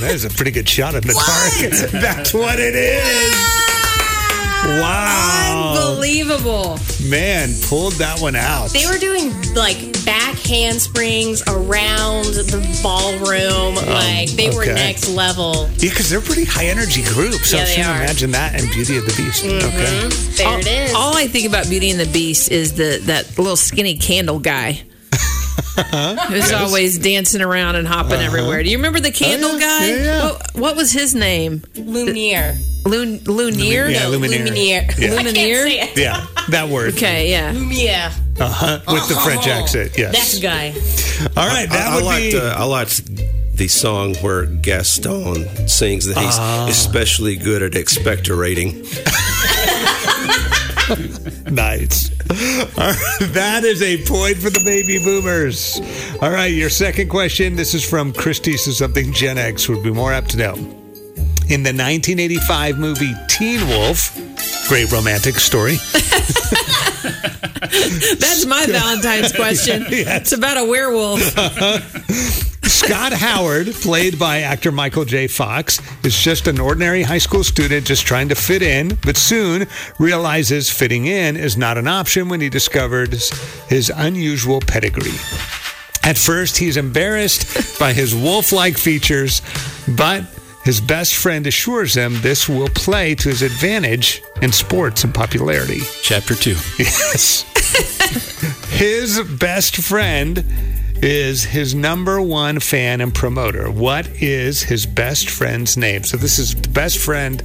That 0.00 0.10
is 0.12 0.24
a 0.26 0.30
pretty 0.30 0.50
good 0.50 0.68
shot 0.68 0.94
in 0.94 1.00
the 1.00 1.14
dark. 1.14 1.92
That's 2.02 2.34
what 2.34 2.58
it 2.58 2.74
is. 2.74 3.65
Wow. 4.64 5.74
Unbelievable. 5.76 6.78
Man, 7.08 7.50
pulled 7.68 7.94
that 7.94 8.20
one 8.20 8.34
out. 8.36 8.70
They 8.70 8.86
were 8.86 8.98
doing 8.98 9.30
like 9.54 9.78
back 10.04 10.34
handsprings 10.38 11.42
around 11.46 12.24
the 12.26 12.58
ballroom. 12.82 13.76
Oh, 13.78 13.84
like 13.92 14.30
they 14.30 14.50
were 14.50 14.66
next 14.66 15.08
level. 15.10 15.68
Yeah, 15.76 15.90
because 15.90 16.10
they're 16.10 16.20
pretty 16.20 16.44
high 16.44 16.66
energy 16.66 17.02
group. 17.04 17.34
So 17.42 17.56
Yeah, 17.56 17.62
I 17.62 17.66
they 17.66 17.74
can 17.76 17.90
are. 17.90 18.02
imagine 18.02 18.30
that 18.32 18.60
and 18.60 18.70
Beauty 18.72 18.96
of 18.98 19.04
the 19.06 19.14
Beast. 19.22 19.44
Mm-hmm. 19.44 19.66
Okay. 19.66 20.08
There 20.36 20.48
all, 20.48 20.58
it 20.58 20.66
is. 20.66 20.94
all 20.94 21.16
I 21.16 21.26
think 21.26 21.46
about 21.48 21.68
Beauty 21.68 21.90
and 21.90 22.00
the 22.00 22.10
Beast 22.12 22.50
is 22.50 22.74
the 22.74 23.00
that 23.06 23.38
little 23.38 23.56
skinny 23.56 23.96
candle 23.98 24.38
guy. 24.38 24.82
Who's 26.28 26.52
always 26.52 26.98
dancing 26.98 27.40
around 27.42 27.76
and 27.76 27.86
hopping 27.86 28.20
everywhere. 28.20 28.62
Do 28.62 28.70
you 28.70 28.76
remember 28.78 29.00
the 29.00 29.10
candle 29.10 29.50
Uh-huh. 29.50 29.56
Oh, 29.56 29.60
guy? 29.60 29.86
yeah. 29.86 29.94
Yeah, 29.96 30.04
yeah. 30.04 30.24
What, 30.30 30.50
what 30.54 30.76
was 30.76 30.92
his 30.92 31.14
name? 31.14 31.62
Lumiere. 31.74 32.56
Lun, 32.84 33.18
Lunier? 33.24 33.88
Yeah, 33.88 34.04
no, 34.04 34.10
Lumiere. 34.10 34.44
Lumiere. 34.44 34.88
Yeah. 34.98 35.14
I 35.14 35.22
can't 35.22 35.36
say 35.36 35.80
it. 35.80 35.98
Yeah, 35.98 36.26
that 36.50 36.68
word. 36.68 36.94
Okay, 36.94 37.30
yeah. 37.30 37.52
Lumiere. 37.52 38.10
Uh-huh. 38.38 38.80
With 38.92 39.08
the 39.08 39.14
French 39.16 39.46
accent, 39.48 39.92
yes. 39.98 40.34
That 40.34 40.42
guy. 40.42 40.68
All 41.40 41.48
right, 41.48 41.68
that 41.68 41.88
I, 41.88 41.92
I 41.92 41.94
would 41.96 42.04
liked. 42.04 42.32
be... 42.32 42.38
Uh, 42.38 42.54
I 42.54 42.64
liked 42.64 43.56
the 43.56 43.68
song 43.68 44.14
where 44.16 44.44
Gaston 44.46 45.66
sings 45.68 46.04
that 46.06 46.16
he's 46.18 46.38
Ah. 46.38 46.66
especially 46.68 47.36
good 47.36 47.62
at 47.62 47.72
expectorating. 47.72 48.84
Nice. 51.50 52.10
Right, 52.76 52.96
that 53.32 53.62
is 53.64 53.82
a 53.82 54.04
point 54.04 54.36
for 54.38 54.50
the 54.50 54.62
baby 54.64 54.98
boomers. 55.02 55.80
All 56.20 56.30
right, 56.30 56.52
your 56.52 56.70
second 56.70 57.08
question. 57.08 57.56
This 57.56 57.72
is 57.74 57.88
from 57.88 58.12
Christy, 58.12 58.56
so 58.56 58.72
something 58.72 59.12
Gen 59.12 59.38
X 59.38 59.68
would 59.68 59.82
be 59.82 59.92
more 59.92 60.12
apt 60.12 60.30
to 60.30 60.38
know. 60.38 60.54
In 61.48 61.62
the 61.62 61.72
1985 61.72 62.78
movie 62.78 63.14
Teen 63.28 63.66
Wolf, 63.68 64.14
great 64.68 64.90
romantic 64.90 65.36
story. 65.36 65.76
That's 68.18 68.44
my 68.46 68.66
Valentine's 68.66 69.32
question. 69.32 69.86
Yes. 69.88 70.20
It's 70.22 70.32
about 70.32 70.56
a 70.56 70.64
werewolf. 70.64 71.20
Scott 72.68 73.12
Howard, 73.12 73.72
played 73.74 74.18
by 74.18 74.40
actor 74.40 74.72
Michael 74.72 75.04
J. 75.04 75.28
Fox, 75.28 75.80
is 76.04 76.18
just 76.18 76.48
an 76.48 76.58
ordinary 76.58 77.02
high 77.02 77.18
school 77.18 77.44
student 77.44 77.86
just 77.86 78.04
trying 78.06 78.28
to 78.28 78.34
fit 78.34 78.60
in, 78.60 78.98
but 79.02 79.16
soon 79.16 79.66
realizes 80.00 80.68
fitting 80.68 81.06
in 81.06 81.36
is 81.36 81.56
not 81.56 81.78
an 81.78 81.86
option 81.86 82.28
when 82.28 82.40
he 82.40 82.48
discovers 82.48 83.30
his 83.68 83.90
unusual 83.94 84.60
pedigree. 84.60 85.14
At 86.02 86.18
first, 86.18 86.56
he's 86.56 86.76
embarrassed 86.76 87.78
by 87.78 87.92
his 87.92 88.14
wolf 88.14 88.50
like 88.50 88.76
features, 88.78 89.42
but 89.96 90.24
his 90.64 90.80
best 90.80 91.14
friend 91.14 91.46
assures 91.46 91.96
him 91.96 92.20
this 92.20 92.48
will 92.48 92.68
play 92.68 93.14
to 93.14 93.28
his 93.28 93.42
advantage 93.42 94.22
in 94.42 94.50
sports 94.50 95.04
and 95.04 95.14
popularity. 95.14 95.80
Chapter 96.02 96.34
two. 96.34 96.56
Yes. 96.78 97.44
his 98.70 99.20
best 99.38 99.76
friend 99.76 100.44
is 101.02 101.44
his 101.44 101.74
number 101.74 102.20
one 102.20 102.60
fan 102.60 103.00
and 103.00 103.14
promoter. 103.14 103.70
What 103.70 104.06
is 104.22 104.62
his 104.62 104.86
best 104.86 105.28
friend's 105.30 105.76
name? 105.76 106.04
So 106.04 106.16
this 106.16 106.38
is 106.38 106.54
the 106.54 106.68
best 106.68 106.98
friend 106.98 107.42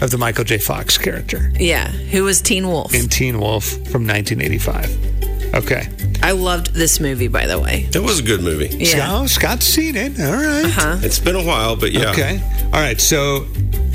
of 0.00 0.10
the 0.10 0.18
Michael 0.18 0.44
J. 0.44 0.58
Fox 0.58 0.98
character 0.98 1.52
Yeah, 1.54 1.88
who 1.88 2.24
was 2.24 2.40
Teen 2.42 2.66
Wolf? 2.66 2.92
in 2.94 3.08
Teen 3.08 3.38
Wolf 3.38 3.64
from 3.64 4.06
1985. 4.06 5.54
Okay. 5.54 5.88
I 6.22 6.32
loved 6.32 6.74
this 6.74 6.98
movie, 6.98 7.28
by 7.28 7.46
the 7.46 7.60
way. 7.60 7.88
It 7.94 8.00
was 8.02 8.18
a 8.18 8.22
good 8.22 8.40
movie. 8.42 8.74
Yeah. 8.76 9.08
Oh, 9.20 9.26
Scott's 9.26 9.66
seen 9.66 9.94
it. 9.94 10.18
All 10.20 10.32
right. 10.32 10.68
Huh? 10.68 10.96
It's 11.02 11.20
been 11.20 11.36
a 11.36 11.44
while, 11.44 11.76
but 11.76 11.92
yeah. 11.92 12.10
Okay. 12.10 12.40
All 12.66 12.80
right. 12.80 13.00
So, 13.00 13.40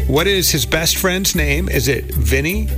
what 0.07 0.25
is 0.27 0.49
his 0.49 0.65
best 0.65 0.95
friend's 0.97 1.35
name? 1.35 1.67
Is 1.67 1.87
it 1.89 2.05
Vinny, 2.13 2.69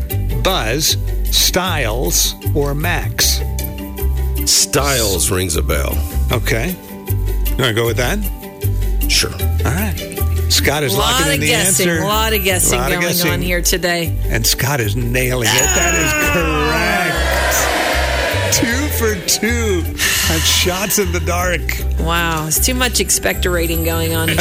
Buzz, 0.42 0.98
Styles, 1.30 2.34
or 2.56 2.74
Max? 2.74 3.40
Styles 4.46 5.30
rings 5.30 5.56
a 5.58 5.62
bell. 5.62 5.94
Okay. 6.32 6.70
You 6.72 7.58
want 7.58 7.70
to 7.70 7.74
go 7.74 7.86
with 7.86 7.98
that? 7.98 8.18
Sure. 9.10 9.32
All 9.34 9.74
right. 9.74 9.98
Scott 10.50 10.84
is 10.84 10.94
A 10.94 10.98
lot 10.98 11.12
locking 11.14 11.28
in 11.28 11.34
of 11.36 11.40
the 11.42 11.48
guessing, 11.48 11.90
answer. 11.90 12.04
a 12.04 12.08
lot 12.08 12.34
of 12.34 12.44
guessing 12.44 12.80
Lot 12.80 12.92
of 12.92 13.00
going 13.00 13.08
guessing. 13.14 13.32
on 13.32 13.42
here 13.42 13.62
today. 13.62 14.18
And 14.26 14.46
Scott 14.46 14.80
is 14.80 14.96
nailing 14.96 15.48
it. 15.50 15.62
That 15.76 15.96
is 15.96 16.12
correct. 16.34 17.18
Two 18.54 18.88
for 18.98 19.16
two 19.28 19.84
on 20.34 20.40
shots 20.42 21.00
in 21.00 21.12
the 21.14 21.20
dark. 21.22 21.62
Wow, 22.06 22.48
it's 22.48 22.64
too 22.66 22.74
much 22.76 23.00
expectorating 23.00 23.84
going 23.86 24.14
on 24.16 24.28
here. 24.30 24.38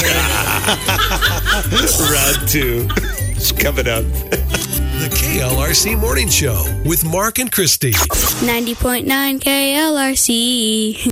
Round 2.12 2.49
two. 2.49 2.88
It's 3.37 3.52
coming 3.52 3.88
up. 3.88 4.04
The 4.30 5.09
KLRC 5.12 5.99
Morning 5.99 6.28
Show 6.28 6.64
with 6.85 7.04
Mark 7.04 7.38
and 7.38 7.50
Christy. 7.50 7.92
90.9 7.92 9.40
KLRC. 9.40 11.11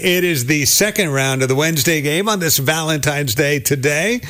It 0.00 0.24
is 0.24 0.46
the 0.46 0.64
second 0.64 1.10
round 1.10 1.42
of 1.42 1.48
the 1.48 1.54
Wednesday 1.54 2.00
game 2.00 2.28
on 2.28 2.38
this 2.38 2.58
Valentine's 2.58 3.34
Day 3.34 3.58
today. 3.58 4.20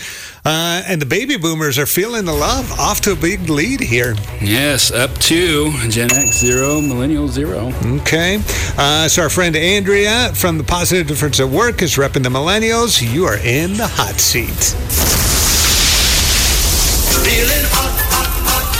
Uh, 0.44 0.82
and 0.86 1.00
the 1.00 1.06
baby 1.06 1.36
boomers 1.36 1.78
are 1.78 1.86
feeling 1.86 2.24
the 2.24 2.32
love. 2.32 2.72
Off 2.78 3.00
to 3.02 3.12
a 3.12 3.16
big 3.16 3.48
lead 3.50 3.80
here. 3.80 4.14
Yes, 4.40 4.90
up 4.90 5.12
to 5.18 5.70
Gen 5.90 6.10
X 6.10 6.38
zero, 6.38 6.80
Millennial 6.80 7.28
zero. 7.28 7.72
Okay. 8.00 8.40
Uh, 8.78 9.08
so 9.08 9.22
our 9.22 9.30
friend 9.30 9.54
Andrea 9.56 10.32
from 10.34 10.56
the 10.56 10.64
Positive 10.64 11.06
Difference 11.06 11.38
at 11.40 11.48
Work 11.48 11.82
is 11.82 11.96
repping 11.96 12.22
the 12.22 12.30
millennials. 12.30 13.02
You 13.02 13.26
are 13.26 13.38
in 13.38 13.74
the 13.74 13.86
hot 13.86 14.18
seat. 14.20 14.48
Feeling 17.24 17.64
hot, 17.70 18.00
hot, 18.08 18.26
hot. 18.46 18.74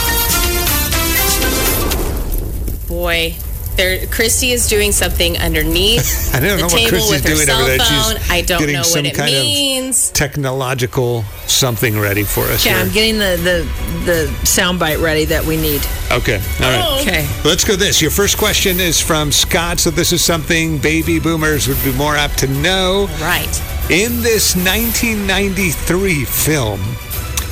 Boy, 2.87 3.35
there, 3.79 4.05
Christy 4.07 4.51
is 4.51 4.67
doing 4.67 4.91
something 4.91 5.37
underneath 5.37 6.35
I 6.35 6.39
don't 6.41 6.49
the 6.49 6.57
know 6.57 6.63
what 6.63 6.71
table 6.71 6.89
Christy's 6.89 7.11
with 7.11 7.23
her 7.23 7.29
doing 7.35 7.45
cell 7.47 7.61
over 7.61 7.69
there. 7.69 7.79
phone. 7.79 8.17
She's 8.17 8.31
I 8.31 8.41
don't 8.41 8.59
getting 8.59 8.75
know 8.75 8.83
some 8.83 9.03
what 9.03 9.13
it 9.13 9.15
kind 9.15 9.35
of 9.35 9.43
means. 9.43 10.11
Technological 10.11 11.23
something 11.47 11.99
ready 11.99 12.23
for 12.23 12.41
us 12.43 12.65
yeah, 12.65 12.77
I'm 12.79 12.91
getting 12.91 13.17
the 13.17 13.37
the 13.41 14.05
the 14.05 14.25
soundbite 14.45 15.01
ready 15.01 15.25
that 15.25 15.43
we 15.45 15.57
need. 15.57 15.81
Okay. 16.11 16.35
All 16.35 16.69
right. 16.69 16.83
Oh, 16.85 17.01
okay. 17.01 17.27
Let's 17.43 17.63
go 17.63 17.75
this. 17.75 18.01
Your 18.01 18.11
first 18.11 18.37
question 18.37 18.79
is 18.79 18.99
from 19.01 19.31
Scott. 19.31 19.79
So 19.79 19.89
this 19.89 20.11
is 20.11 20.23
something 20.23 20.77
baby 20.77 21.19
boomers 21.19 21.67
would 21.67 21.81
be 21.83 21.93
more 21.93 22.15
apt 22.15 22.37
to 22.39 22.47
know. 22.47 23.07
Right. 23.21 23.61
In 23.89 24.21
this 24.21 24.55
1993 24.55 26.25
film, 26.25 26.79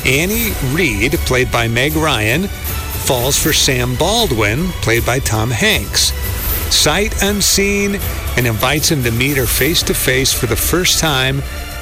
Annie 0.06 0.52
Reed, 0.76 1.14
played 1.26 1.52
by 1.52 1.68
Meg 1.68 1.94
Ryan, 1.96 2.48
falls 3.08 3.42
for 3.42 3.54
Sam 3.54 3.96
Baldwin, 3.96 4.68
played 4.82 5.06
by 5.06 5.20
Tom 5.20 5.50
Hanks. 5.50 6.12
Sight 6.76 7.24
unseen 7.24 8.02
and 8.36 8.46
invites 8.46 8.92
him 8.92 9.02
to 9.04 9.12
meet 9.12 9.38
her 9.38 9.46
face 9.46 9.82
to 9.84 9.94
face 9.94 10.34
for 10.34 10.48
the 10.48 10.58
first 10.58 11.00
time 11.00 11.40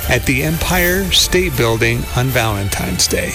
at 0.07 0.23
the 0.27 0.43
Empire 0.43 1.03
State 1.11 1.57
Building 1.57 2.03
on 2.15 2.27
Valentine's 2.27 3.07
Day. 3.07 3.31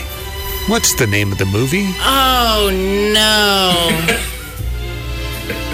What's 0.68 0.94
the 0.94 1.08
name 1.08 1.32
of 1.32 1.38
the 1.38 1.46
movie? 1.46 1.88
Oh 1.98 2.70
no. 3.12 4.26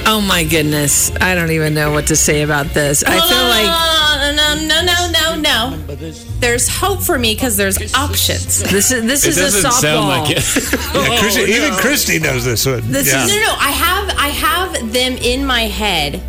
Oh 0.09 0.21
my 0.21 0.45
goodness, 0.45 1.11
I 1.21 1.35
don't 1.35 1.51
even 1.51 1.75
know 1.75 1.91
what 1.91 2.07
to 2.07 2.17
say 2.17 2.43
about 2.43 2.67
this. 2.69 3.03
I 3.03 3.11
feel 3.11 3.49
like 3.49 3.67
oh, 3.69 4.16
Oh, 4.59 4.67
no, 4.67 4.83
no, 4.83 5.11
no, 5.11 5.41
no, 5.41 5.77
no. 5.77 5.95
There's 6.41 6.69
hope 6.69 7.01
for 7.03 7.19
me 7.19 7.35
because 7.35 7.57
there's 7.57 7.77
options. 7.95 8.63
This 8.63 8.91
is 8.91 9.03
this 9.05 9.25
It 9.25 9.29
is 9.31 9.39
a 9.39 9.41
doesn't 9.43 9.71
softball. 9.71 9.81
sound 9.81 10.09
like 10.09 10.31
it. 10.37 10.43
Yeah, 10.97 11.03
oh, 11.13 11.19
Christy, 11.21 11.43
Even 11.53 11.73
Christy 11.75 12.19
knows 12.19 12.45
this 12.45 12.65
one. 12.67 12.83
This 12.91 13.09
yeah. 13.13 13.25
is- 13.25 13.29
No, 13.31 13.37
no, 13.37 13.47
no. 13.47 13.55
I 13.59 13.71
have 13.71 14.09
I 14.19 14.29
have 14.29 14.93
them 14.93 15.17
in 15.19 15.45
my 15.45 15.63
head. 15.63 16.23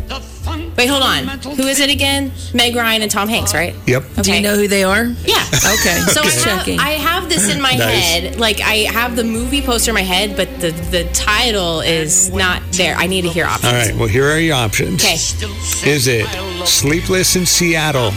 Wait, 0.78 0.86
hold 0.86 1.02
on. 1.02 1.26
Who 1.56 1.64
is 1.66 1.80
it 1.80 1.90
again? 1.90 2.30
Meg 2.54 2.76
Ryan 2.76 3.02
and 3.02 3.10
Tom 3.10 3.28
Hanks, 3.28 3.52
right? 3.52 3.74
Yep. 3.88 4.04
Do 4.22 4.32
you 4.32 4.40
know 4.40 4.54
who 4.54 4.68
they 4.68 4.84
are? 4.84 5.04
Yeah. 5.26 5.44
Okay. 5.74 5.98
So 6.08 6.22
I 6.22 6.30
have, 6.30 6.68
I 6.80 6.90
have 6.92 7.28
this 7.28 7.52
in 7.52 7.60
my 7.60 7.72
Nice. 7.74 7.80
head. 7.92 8.38
Like 8.38 8.60
I 8.60 8.86
have 8.92 9.16
the 9.16 9.24
movie 9.24 9.60
poster 9.60 9.90
in 9.90 9.94
my 9.96 10.02
head, 10.02 10.36
but 10.36 10.48
the 10.60 10.70
the 10.90 11.04
title 11.12 11.80
is 11.80 12.30
not 12.30 12.62
there. 12.72 12.94
I 12.96 13.06
need 13.08 13.22
to 13.22 13.28
hear 13.28 13.44
options. 13.44 13.72
All 13.72 13.78
right. 13.78 13.94
Well, 13.96 14.08
here 14.08 14.26
are 14.30 14.38
your 14.38 14.54
options. 14.56 15.02
Okay. 15.04 15.14
Is 15.14 16.06
it 16.06 16.26
Sleepless 16.66 17.36
in 17.36 17.44
Seattle? 17.44 18.12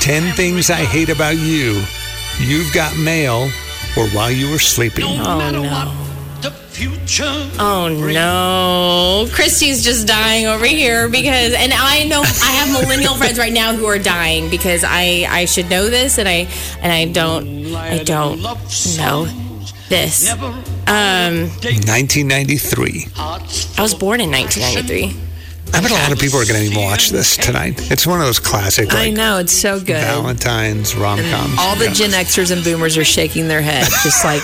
10 0.00 0.34
Things 0.34 0.70
I 0.70 0.84
Hate 0.84 1.08
About 1.08 1.36
You? 1.36 1.82
You've 2.40 2.72
Got 2.74 2.96
Mail? 2.98 3.48
Or 3.96 4.06
While 4.10 4.30
You 4.30 4.50
Were 4.50 4.58
Sleeping? 4.58 5.04
Oh 5.04 5.50
no. 5.50 6.05
Oh 7.58 7.88
no. 7.88 9.26
Christy's 9.34 9.82
just 9.82 10.06
dying 10.06 10.46
over 10.46 10.66
here 10.66 11.08
because 11.08 11.54
and 11.54 11.72
I 11.72 12.04
know 12.04 12.20
I 12.22 12.50
have 12.52 12.70
millennial 12.82 13.14
friends 13.20 13.38
right 13.38 13.52
now 13.52 13.74
who 13.74 13.86
are 13.86 13.98
dying 13.98 14.50
because 14.50 14.84
I 14.84 15.26
I 15.28 15.44
should 15.46 15.70
know 15.70 15.88
this 15.88 16.18
and 16.18 16.28
I 16.28 16.46
and 16.80 16.92
I 16.92 17.06
don't 17.06 17.74
I 17.74 18.02
don't 18.04 18.40
know 18.98 19.26
this. 19.88 20.30
Um 20.88 21.48
1993. 21.48 23.06
I 23.78 23.82
was 23.82 23.94
born 23.94 24.20
in 24.20 24.30
1993. 24.30 25.25
I 25.74 25.80
bet 25.80 25.90
a 25.90 25.94
lot 25.94 26.12
of 26.12 26.18
people 26.18 26.38
are 26.40 26.44
going 26.46 26.60
to 26.60 26.66
even 26.70 26.82
watch 26.82 27.10
this 27.10 27.36
tonight. 27.36 27.90
It's 27.90 28.06
one 28.06 28.20
of 28.20 28.26
those 28.26 28.38
classic 28.38 28.94
I 28.94 29.10
know 29.10 29.38
it's 29.38 29.52
so 29.52 29.78
good. 29.78 30.00
Valentine's 30.00 30.94
rom 30.94 31.18
coms. 31.18 31.56
All 31.58 31.76
the 31.76 31.88
Gen 31.90 32.10
Xers 32.10 32.50
and 32.50 32.64
Boomers 32.64 32.96
are 32.96 33.04
shaking 33.04 33.48
their 33.48 33.60
head, 33.60 33.86
just 34.02 34.24
like 34.24 34.40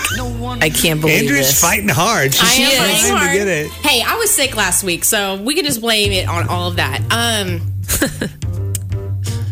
I 0.61 0.69
can't 0.69 1.01
believe 1.01 1.21
Andrew's 1.21 1.47
this. 1.47 1.61
fighting 1.61 1.89
hard. 1.89 2.33
She's 2.35 2.43
I 2.43 2.61
am 2.61 2.75
trying 2.77 2.91
fighting 2.95 3.11
to 3.11 3.17
hard. 3.17 3.33
get 3.33 3.47
it. 3.47 3.71
Hey, 3.71 4.03
I 4.05 4.15
was 4.17 4.29
sick 4.29 4.55
last 4.55 4.83
week, 4.83 5.03
so 5.03 5.37
we 5.41 5.55
can 5.55 5.65
just 5.65 5.81
blame 5.81 6.11
it 6.11 6.27
on 6.27 6.47
all 6.49 6.67
of 6.69 6.75
that. 6.75 6.99
Um 7.11 7.61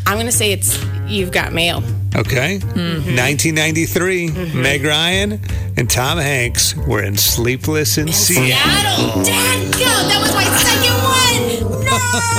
I'm 0.06 0.18
gonna 0.18 0.32
say 0.32 0.52
it's 0.52 0.84
you've 1.08 1.32
got 1.32 1.54
mail. 1.54 1.78
Okay. 2.14 2.60
Mm-hmm. 2.60 3.16
1993. 3.16 4.32
Meg 4.54 4.84
Ryan 4.84 5.40
and 5.78 5.90
Tom 5.90 6.18
Hanks 6.18 6.76
were 6.76 7.02
in 7.02 7.16
Sleepless 7.18 7.98
in 7.98 8.12
Seattle. 8.12 8.44
Seattle, 8.44 9.24
Dad, 9.24 9.72
go! 9.74 9.80
That 9.80 10.20
was 10.22 10.34
my 10.36 10.44
second 10.44 10.76
one. 10.76 10.81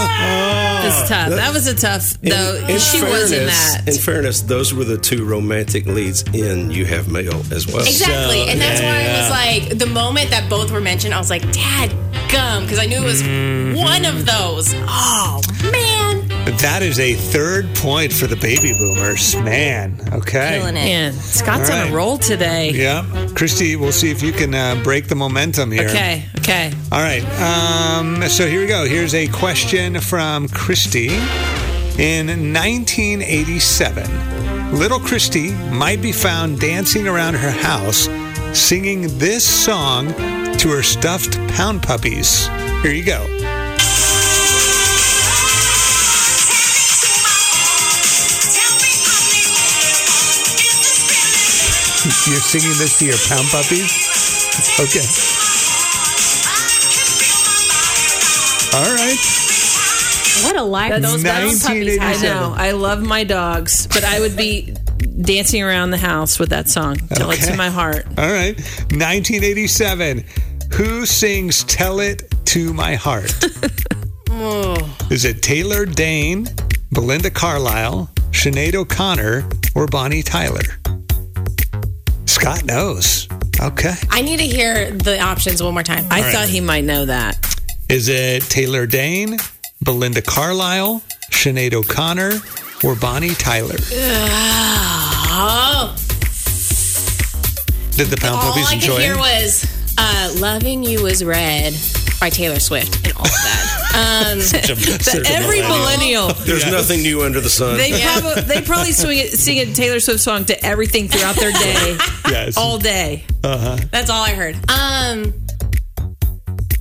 No. 0.08 0.48
It's 0.84 1.08
tough. 1.08 1.28
That 1.30 1.52
was 1.54 1.68
a 1.68 1.74
tough 1.76 2.14
though. 2.22 2.56
In 2.68 2.78
she 2.80 3.00
was 3.02 3.30
in 3.30 3.46
that. 3.46 3.84
In 3.86 3.94
fairness, 3.94 4.40
those 4.40 4.74
were 4.74 4.82
the 4.84 4.98
two 4.98 5.24
romantic 5.24 5.86
leads 5.86 6.22
in 6.34 6.72
"You 6.72 6.84
Have 6.86 7.06
Mail" 7.08 7.40
as 7.52 7.68
well. 7.68 7.86
Exactly, 7.86 8.48
and 8.48 8.60
that's 8.60 8.80
why 8.80 9.06
I 9.06 9.20
was 9.20 9.30
like, 9.70 9.78
the 9.78 9.86
moment 9.86 10.30
that 10.30 10.50
both 10.50 10.72
were 10.72 10.80
mentioned, 10.80 11.14
I 11.14 11.18
was 11.18 11.30
like, 11.30 11.42
Dad, 11.52 11.90
gum, 12.32 12.64
because 12.64 12.80
I 12.80 12.86
knew 12.86 13.00
it 13.00 13.04
was 13.04 13.22
Mm-hmm. 13.22 13.76
one 13.76 14.04
of 14.04 14.26
those. 14.26 14.74
Oh 14.74 15.40
man, 15.70 15.72
That 16.62 16.82
is 16.82 16.98
a 17.00 17.14
third 17.14 17.74
point 17.74 18.12
for 18.12 18.28
the 18.28 18.36
baby 18.36 18.72
boomers. 18.72 19.34
Man. 19.34 19.98
Okay. 20.12 20.58
killing 20.60 20.76
it. 20.76 20.84
Man, 20.84 21.12
Scott's 21.12 21.68
All 21.68 21.76
on 21.76 21.88
a 21.88 21.92
roll 21.92 22.18
today. 22.18 22.70
Yeah. 22.70 23.04
Christy, 23.34 23.74
we'll 23.74 23.90
see 23.90 24.12
if 24.12 24.22
you 24.22 24.30
can 24.30 24.54
uh, 24.54 24.80
break 24.84 25.08
the 25.08 25.16
momentum 25.16 25.72
here. 25.72 25.88
Okay, 25.88 26.24
okay. 26.38 26.72
All 26.92 27.00
right. 27.00 27.24
Um, 27.40 28.22
so 28.28 28.46
here 28.46 28.60
we 28.60 28.68
go. 28.68 28.84
Here's 28.84 29.12
a 29.12 29.26
question 29.26 29.98
from 29.98 30.46
Christy. 30.48 31.08
In 31.98 32.28
1987, 32.28 34.78
little 34.78 35.00
Christy 35.00 35.50
might 35.72 36.00
be 36.00 36.12
found 36.12 36.60
dancing 36.60 37.08
around 37.08 37.34
her 37.34 37.50
house 37.50 38.08
singing 38.56 39.18
this 39.18 39.44
song 39.44 40.12
to 40.58 40.68
her 40.68 40.84
stuffed 40.84 41.36
pound 41.48 41.82
puppies. 41.82 42.46
Here 42.82 42.92
you 42.92 43.04
go. 43.04 43.26
You're 52.26 52.40
singing 52.40 52.76
this 52.78 52.98
to 53.00 53.04
your 53.06 53.18
pound 53.28 53.48
puppies? 53.48 53.90
Okay. 54.78 55.04
All 58.74 58.94
right. 58.94 59.18
What 60.44 60.56
a 60.56 60.62
life 60.62 61.02
those 61.02 61.22
That's- 61.22 61.44
little 61.62 61.68
puppies 61.68 61.98
I 62.00 62.22
know. 62.22 62.54
I 62.56 62.70
love 62.70 63.02
my 63.02 63.22
dogs, 63.24 63.86
but 63.88 64.02
I 64.04 64.18
would 64.20 64.36
be 64.36 64.74
dancing 65.20 65.62
around 65.62 65.90
the 65.90 65.98
house 65.98 66.38
with 66.38 66.48
that 66.50 66.68
song. 66.70 66.96
Tell 67.14 67.30
it 67.30 67.38
Okay. 67.42 67.50
to 67.50 67.56
my 67.56 67.68
heart. 67.68 68.06
All 68.16 68.32
right. 68.32 68.56
1987. 68.92 70.24
Who 70.74 71.04
sings 71.04 71.64
Tell 71.64 72.00
It 72.00 72.32
to 72.46 72.72
My 72.72 72.94
Heart? 72.94 73.34
Is 75.10 75.26
it 75.26 75.42
Taylor 75.42 75.84
Dayne, 75.84 76.48
Belinda 76.92 77.30
Carlisle, 77.30 78.10
Sinead 78.30 78.74
O'Connor, 78.74 79.44
or 79.74 79.86
Bonnie 79.86 80.22
Tyler? 80.22 80.62
Scott 82.42 82.64
knows. 82.64 83.28
Okay. 83.60 83.94
I 84.10 84.20
need 84.20 84.38
to 84.38 84.46
hear 84.46 84.90
the 84.90 85.20
options 85.20 85.62
one 85.62 85.74
more 85.74 85.84
time. 85.84 86.04
I 86.10 86.22
right. 86.22 86.34
thought 86.34 86.48
he 86.48 86.60
might 86.60 86.82
know 86.82 87.04
that. 87.04 87.38
Is 87.88 88.08
it 88.08 88.42
Taylor 88.42 88.84
Dayne, 88.84 89.36
Belinda 89.80 90.22
Carlisle, 90.22 91.04
Sinead 91.30 91.72
O'Connor, 91.72 92.40
or 92.82 92.96
Bonnie 92.96 93.36
Tyler? 93.36 93.76
oh, 95.30 95.94
Did 97.92 98.08
the 98.08 98.16
Pound 98.20 98.34
all 98.34 98.50
Puppies 98.50 98.70
I 98.70 98.74
enjoy 98.74 98.96
could 98.96 99.02
hear 99.02 99.14
it? 99.14 99.18
was 99.18 99.62
uh, 99.98 100.32
"Loving 100.38 100.82
You 100.82 101.06
Is 101.06 101.24
Red" 101.24 101.74
by 102.20 102.30
Taylor 102.30 102.60
Swift 102.60 103.04
and 103.06 103.14
all 103.16 103.24
of 103.24 103.30
that. 103.30 103.78
Um, 103.92 104.38
Every 105.26 105.60
millennial. 105.60 106.28
There's 106.32 106.64
nothing 106.64 107.02
new 107.02 107.24
under 107.24 107.42
the 107.42 107.50
sun. 107.50 107.76
They 107.76 107.92
probably 108.00 108.42
they 108.44 108.62
probably 108.62 108.92
swing 108.92 109.18
it, 109.18 109.28
sing 109.32 109.58
a 109.58 109.66
Taylor 109.66 110.00
Swift 110.00 110.20
song 110.20 110.46
to 110.46 110.64
everything 110.64 111.08
throughout 111.08 111.36
their 111.36 111.52
day, 111.52 111.98
yes. 112.28 112.56
all 112.56 112.78
day. 112.78 113.26
that's 113.42 114.08
all 114.08 114.22
I 114.22 114.30
heard. 114.30 114.54
Um, 114.70 115.34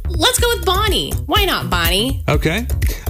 let's 0.08 0.39
go 0.39 0.56
with 0.56 0.65
Bonnie. 0.65 1.12
Why 1.26 1.43
not 1.43 1.69
Bonnie? 1.69 2.24
Okay. 2.30 2.60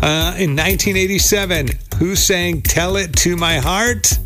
Uh, 0.01 0.33
in 0.39 0.55
1987, 0.55 1.69
who 1.99 2.15
sang 2.15 2.63
Tell 2.63 2.95
It 2.97 3.13
to 3.17 3.37
My 3.37 3.57
Heart? 3.57 4.17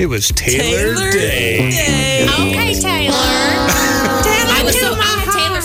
It 0.00 0.06
was 0.06 0.28
Taylor, 0.30 0.94
Taylor 0.96 1.12
Dayne. 1.12 1.70
Day. 1.70 2.26
Okay, 2.28 2.74
Taylor. 2.80 3.98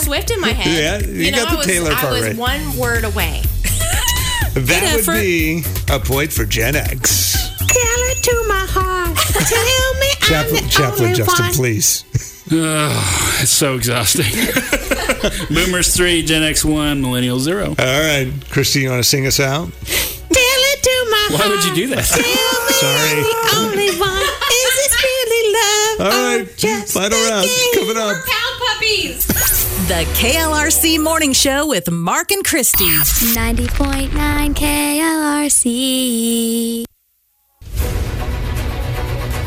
Swift 0.08 0.30
in 0.30 0.40
my 0.40 0.48
head. 0.52 1.02
Yeah, 1.02 1.06
you 1.06 1.30
got 1.30 1.48
I 1.48 1.50
the 1.52 1.56
was, 1.58 1.66
Taylor 1.66 1.90
I 1.92 1.94
part 1.94 2.12
was 2.14 2.22
right. 2.28 2.36
one 2.36 2.76
word 2.78 3.04
away. 3.04 3.42
That 4.54 4.82
would 4.96 5.00
effort. 5.06 5.20
be 5.20 5.62
a 5.88 6.00
point 6.00 6.32
for 6.32 6.44
Gen 6.44 6.74
X. 6.74 7.36
Tell 7.58 8.00
it 8.10 8.24
to 8.24 8.44
my 8.48 8.66
heart. 8.66 9.16
Tell 9.46 9.94
me 10.00 10.08
Chaplain, 10.20 10.68
Chaplain 10.70 11.14
Justin, 11.14 11.52
please. 11.52 12.04
Oh, 12.50 13.38
It's 13.42 13.52
so 13.52 13.76
exhausting. 13.76 14.24
Boomers 15.54 15.94
three, 15.94 16.22
Gen 16.24 16.42
X 16.42 16.64
one, 16.64 17.02
Millennial 17.02 17.38
zero. 17.38 17.66
All 17.68 18.00
right. 18.00 18.32
Christy, 18.50 18.80
you 18.80 18.90
want 18.90 19.00
to 19.02 19.08
sing 19.08 19.26
us 19.26 19.38
out? 19.38 19.70
Tell 19.84 20.62
it 20.72 20.82
to 20.82 21.06
my 21.10 21.26
heart. 21.30 21.40
Why 21.40 21.48
would 21.54 21.64
you 21.66 21.74
do 21.76 21.94
that? 21.94 22.04
Sorry. 22.06 23.22
only 23.62 23.90
one. 24.00 24.22
Is 24.50 24.74
this 24.74 25.04
really 25.04 25.44
love? 25.54 26.00
All 26.00 26.36
right. 26.38 26.88
Final 26.88 27.18
round 27.28 27.46
coming 27.74 27.96
up. 27.96 28.16
Pound 28.26 28.54
puppies. 28.58 29.57
The 29.88 30.04
KLRC 30.20 31.02
Morning 31.02 31.32
Show 31.32 31.66
with 31.66 31.90
Mark 31.90 32.30
and 32.30 32.44
Christy. 32.44 32.84
90.9 32.84 34.10
KLRC. 34.54 36.87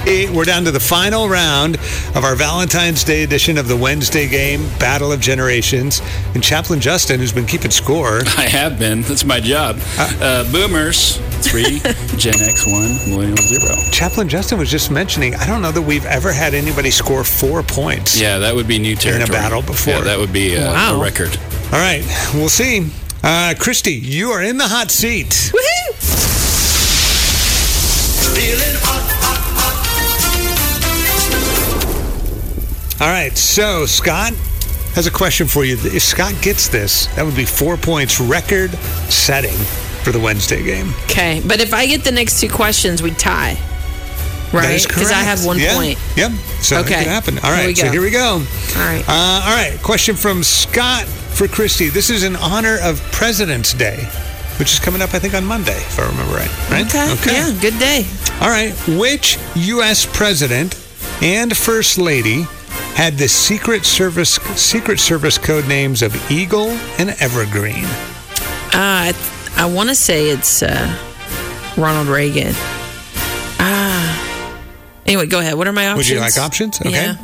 Hey, 0.04 0.30
We're 0.30 0.46
down 0.46 0.64
to 0.66 0.72
the 0.72 0.80
final 0.80 1.30
round 1.30 1.76
of 2.16 2.24
our 2.24 2.36
Valentine's 2.36 3.04
Day 3.04 3.24
edition 3.24 3.58
of 3.58 3.68
the 3.68 3.78
Wednesday 3.78 4.28
game, 4.28 4.64
Battle 4.80 5.12
of 5.12 5.20
Generations. 5.22 6.02
And 6.34 6.44
Chaplain 6.44 6.80
Justin, 6.82 7.20
who's 7.20 7.32
been 7.32 7.46
keeping 7.46 7.70
score, 7.72 8.22
I 8.38 8.42
have 8.50 8.80
been. 8.80 9.04
That's 9.04 9.24
my 9.24 9.40
job. 9.40 9.78
Uh, 9.98 10.52
boomers 10.52 11.18
three, 11.46 11.80
Gen 12.18 12.34
X 12.42 12.66
one, 12.66 12.98
Millennial 13.10 13.38
zero. 13.38 13.76
Chaplain 13.92 14.28
Justin 14.28 14.58
was 14.58 14.70
just 14.72 14.90
mentioning, 14.92 15.36
I 15.36 15.46
don't 15.46 15.62
know 15.62 15.72
that 15.72 15.82
we've 15.82 16.06
ever 16.06 16.32
had 16.34 16.54
anybody 16.56 16.90
score 16.92 17.24
four 17.24 17.62
points. 17.64 18.20
Yeah, 18.20 18.40
that 18.40 18.56
would 18.56 18.68
be 18.68 18.80
new 18.80 18.96
territory. 18.96 19.24
In 19.24 19.30
a 19.30 19.32
battle 19.32 19.62
before. 19.62 19.94
Yeah, 19.94 20.02
that 20.02 20.18
would 20.20 20.34
be 20.34 20.58
uh, 20.58 20.74
Wow. 20.74 21.00
a 21.00 21.04
record. 21.04 21.38
All 21.72 21.80
right, 21.80 22.04
we'll 22.34 22.50
see. 22.50 22.90
Uh, 23.24 23.54
Christy, 23.60 23.94
you 23.94 24.32
are 24.32 24.42
in 24.42 24.58
the 24.58 24.68
hot 24.68 24.90
seat. 24.92 25.52
All 33.02 33.08
right, 33.10 33.36
so 33.36 33.88
Scott 33.88 34.34
has 34.94 35.08
a 35.08 35.12
question 35.12 35.48
for 35.48 35.66
you. 35.66 35.74
If 35.82 36.04
Scott 36.04 36.36
gets 36.44 36.68
this, 36.68 37.08
that 37.16 37.26
would 37.26 37.36
be 37.36 37.46
four 37.46 37.76
points, 37.76 38.20
record 38.20 38.70
setting 39.10 39.58
for 40.04 40.12
the 40.12 40.20
Wednesday 40.20 40.62
game. 40.64 40.94
Okay, 41.06 41.42
but 41.44 41.60
if 41.60 41.74
I 41.74 41.88
get 41.88 42.04
the 42.04 42.12
next 42.12 42.40
two 42.40 42.50
questions, 42.50 43.02
we 43.02 43.12
tie. 43.12 43.58
right? 44.54 44.84
Because 44.86 45.12
I 45.12 45.24
have 45.24 45.46
one 45.46 45.58
Yeah. 45.58 45.74
point. 45.76 45.98
Yep. 46.18 46.32
So 46.62 46.76
it 46.76 46.80
Okay. 46.82 46.96
could 46.96 47.08
happen. 47.08 47.40
All 47.42 47.54
Here 47.56 47.68
we 47.68 47.74
So 47.74 47.90
here 47.90 48.02
we 48.02 48.10
go. 48.12 48.34
All 48.76 48.84
right. 48.84 49.04
Uh, 49.08 49.14
all 49.46 49.56
right. 49.56 49.82
Question 49.82 50.18
from 50.18 50.44
Scott 50.44 51.06
for 51.34 51.48
Christy. 51.48 51.88
This 51.88 52.10
is 52.10 52.24
in 52.24 52.36
honor 52.36 52.78
of 52.84 53.02
President's 53.14 53.72
Day, 53.74 54.06
which 54.58 54.74
is 54.74 54.80
coming 54.80 55.02
up, 55.02 55.14
I 55.14 55.20
think, 55.20 55.34
on 55.36 55.46
Monday, 55.46 55.78
if 55.78 55.98
I 55.98 56.04
remember 56.06 56.36
right. 56.36 56.50
Right? 56.70 56.86
Okay. 57.14 57.32
Yeah. 57.34 57.52
Good 57.62 57.80
day. 57.80 58.06
All 58.42 58.50
right. 58.50 58.74
Which 58.90 59.38
U.S. 59.56 60.06
president 60.06 60.76
and 61.22 61.56
first 61.56 61.98
lady 61.98 62.46
had 62.96 63.18
the 63.18 63.28
Secret 63.28 63.86
Service 63.86 64.36
Secret 64.56 65.00
Service 65.00 65.38
code 65.38 65.68
names 65.68 66.02
of 66.02 66.16
Eagle 66.32 66.70
and 67.00 67.10
Evergreen? 67.22 67.86
Uh, 68.74 69.12
I, 69.12 69.14
I 69.58 69.66
want 69.66 69.90
to 69.90 69.96
say 69.96 70.30
it's 70.30 70.62
uh, 70.64 70.98
Ronald 71.78 72.08
Reagan. 72.08 72.54
Ah. 73.64 74.58
Anyway, 75.06 75.26
go 75.28 75.40
ahead. 75.40 75.56
What 75.56 75.68
are 75.68 75.74
my 75.74 75.88
options? 75.88 76.10
Would 76.10 76.14
you 76.16 76.20
like 76.22 76.38
options? 76.38 76.80
Okay. 76.82 76.92
Yeah. 76.92 77.16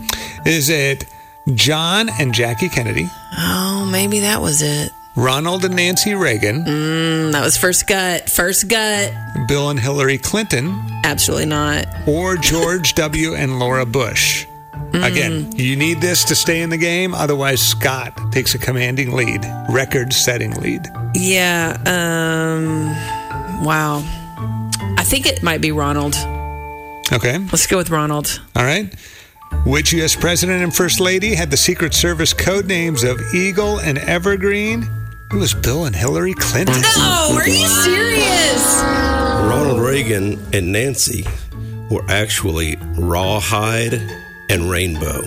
Is 0.45 0.69
it 0.69 1.05
John 1.53 2.09
and 2.19 2.33
Jackie 2.33 2.69
Kennedy, 2.69 3.07
Oh, 3.37 3.87
maybe 3.91 4.21
that 4.21 4.41
was 4.41 4.61
it. 4.61 4.91
Ronald 5.15 5.63
and 5.65 5.75
Nancy 5.75 6.13
Reagan, 6.13 6.63
Mm, 6.65 7.31
that 7.31 7.43
was 7.43 7.57
first 7.57 7.87
gut. 7.87 8.29
First 8.29 8.67
gut. 8.67 9.13
Bill 9.47 9.69
and 9.69 9.79
Hillary 9.79 10.17
Clinton, 10.17 10.77
Absolutely 11.03 11.45
not. 11.47 11.85
or 12.07 12.35
George 12.35 12.93
W. 12.95 13.33
and 13.35 13.59
Laura 13.59 13.85
Bush? 13.85 14.45
Again, 15.03 15.51
you 15.55 15.75
need 15.75 16.01
this 16.01 16.23
to 16.25 16.35
stay 16.35 16.61
in 16.61 16.69
the 16.69 16.77
game. 16.77 17.13
Otherwise, 17.13 17.61
Scott 17.61 18.31
takes 18.31 18.55
a 18.55 18.57
commanding 18.57 19.11
lead, 19.11 19.45
record 19.69 20.13
setting 20.13 20.51
lead. 20.61 20.81
Yeah. 21.15 21.77
Um. 21.85 23.63
Wow. 23.63 24.03
I 24.97 25.03
think 25.03 25.25
it 25.25 25.41
might 25.43 25.61
be 25.61 25.71
Ronald. 25.71 26.15
Okay. 27.11 27.37
Let's 27.37 27.67
go 27.67 27.77
with 27.77 27.89
Ronald. 27.89 28.41
All 28.55 28.63
right. 28.63 28.93
Which 29.65 29.93
U.S. 29.93 30.15
president 30.15 30.61
and 30.63 30.75
first 30.75 30.99
lady 30.99 31.33
had 31.33 31.49
the 31.51 31.57
Secret 31.57 31.93
Service 31.93 32.33
code 32.33 32.67
names 32.67 33.03
of 33.03 33.19
Eagle 33.33 33.79
and 33.79 33.97
Evergreen? 33.97 34.83
It 35.31 35.35
was 35.35 35.53
Bill 35.53 35.85
and 35.85 35.95
Hillary 35.95 36.33
Clinton. 36.33 36.81
No, 36.81 37.31
are 37.33 37.47
you 37.47 37.67
serious? 37.67 38.81
Ronald 38.81 39.81
Reagan 39.81 40.37
and 40.53 40.71
Nancy 40.71 41.25
were 41.89 42.03
actually 42.09 42.77
Rawhide 42.97 44.01
and 44.49 44.69
Rainbow. 44.69 45.21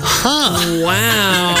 Huh. 0.00 0.82
Wow, 0.84 1.54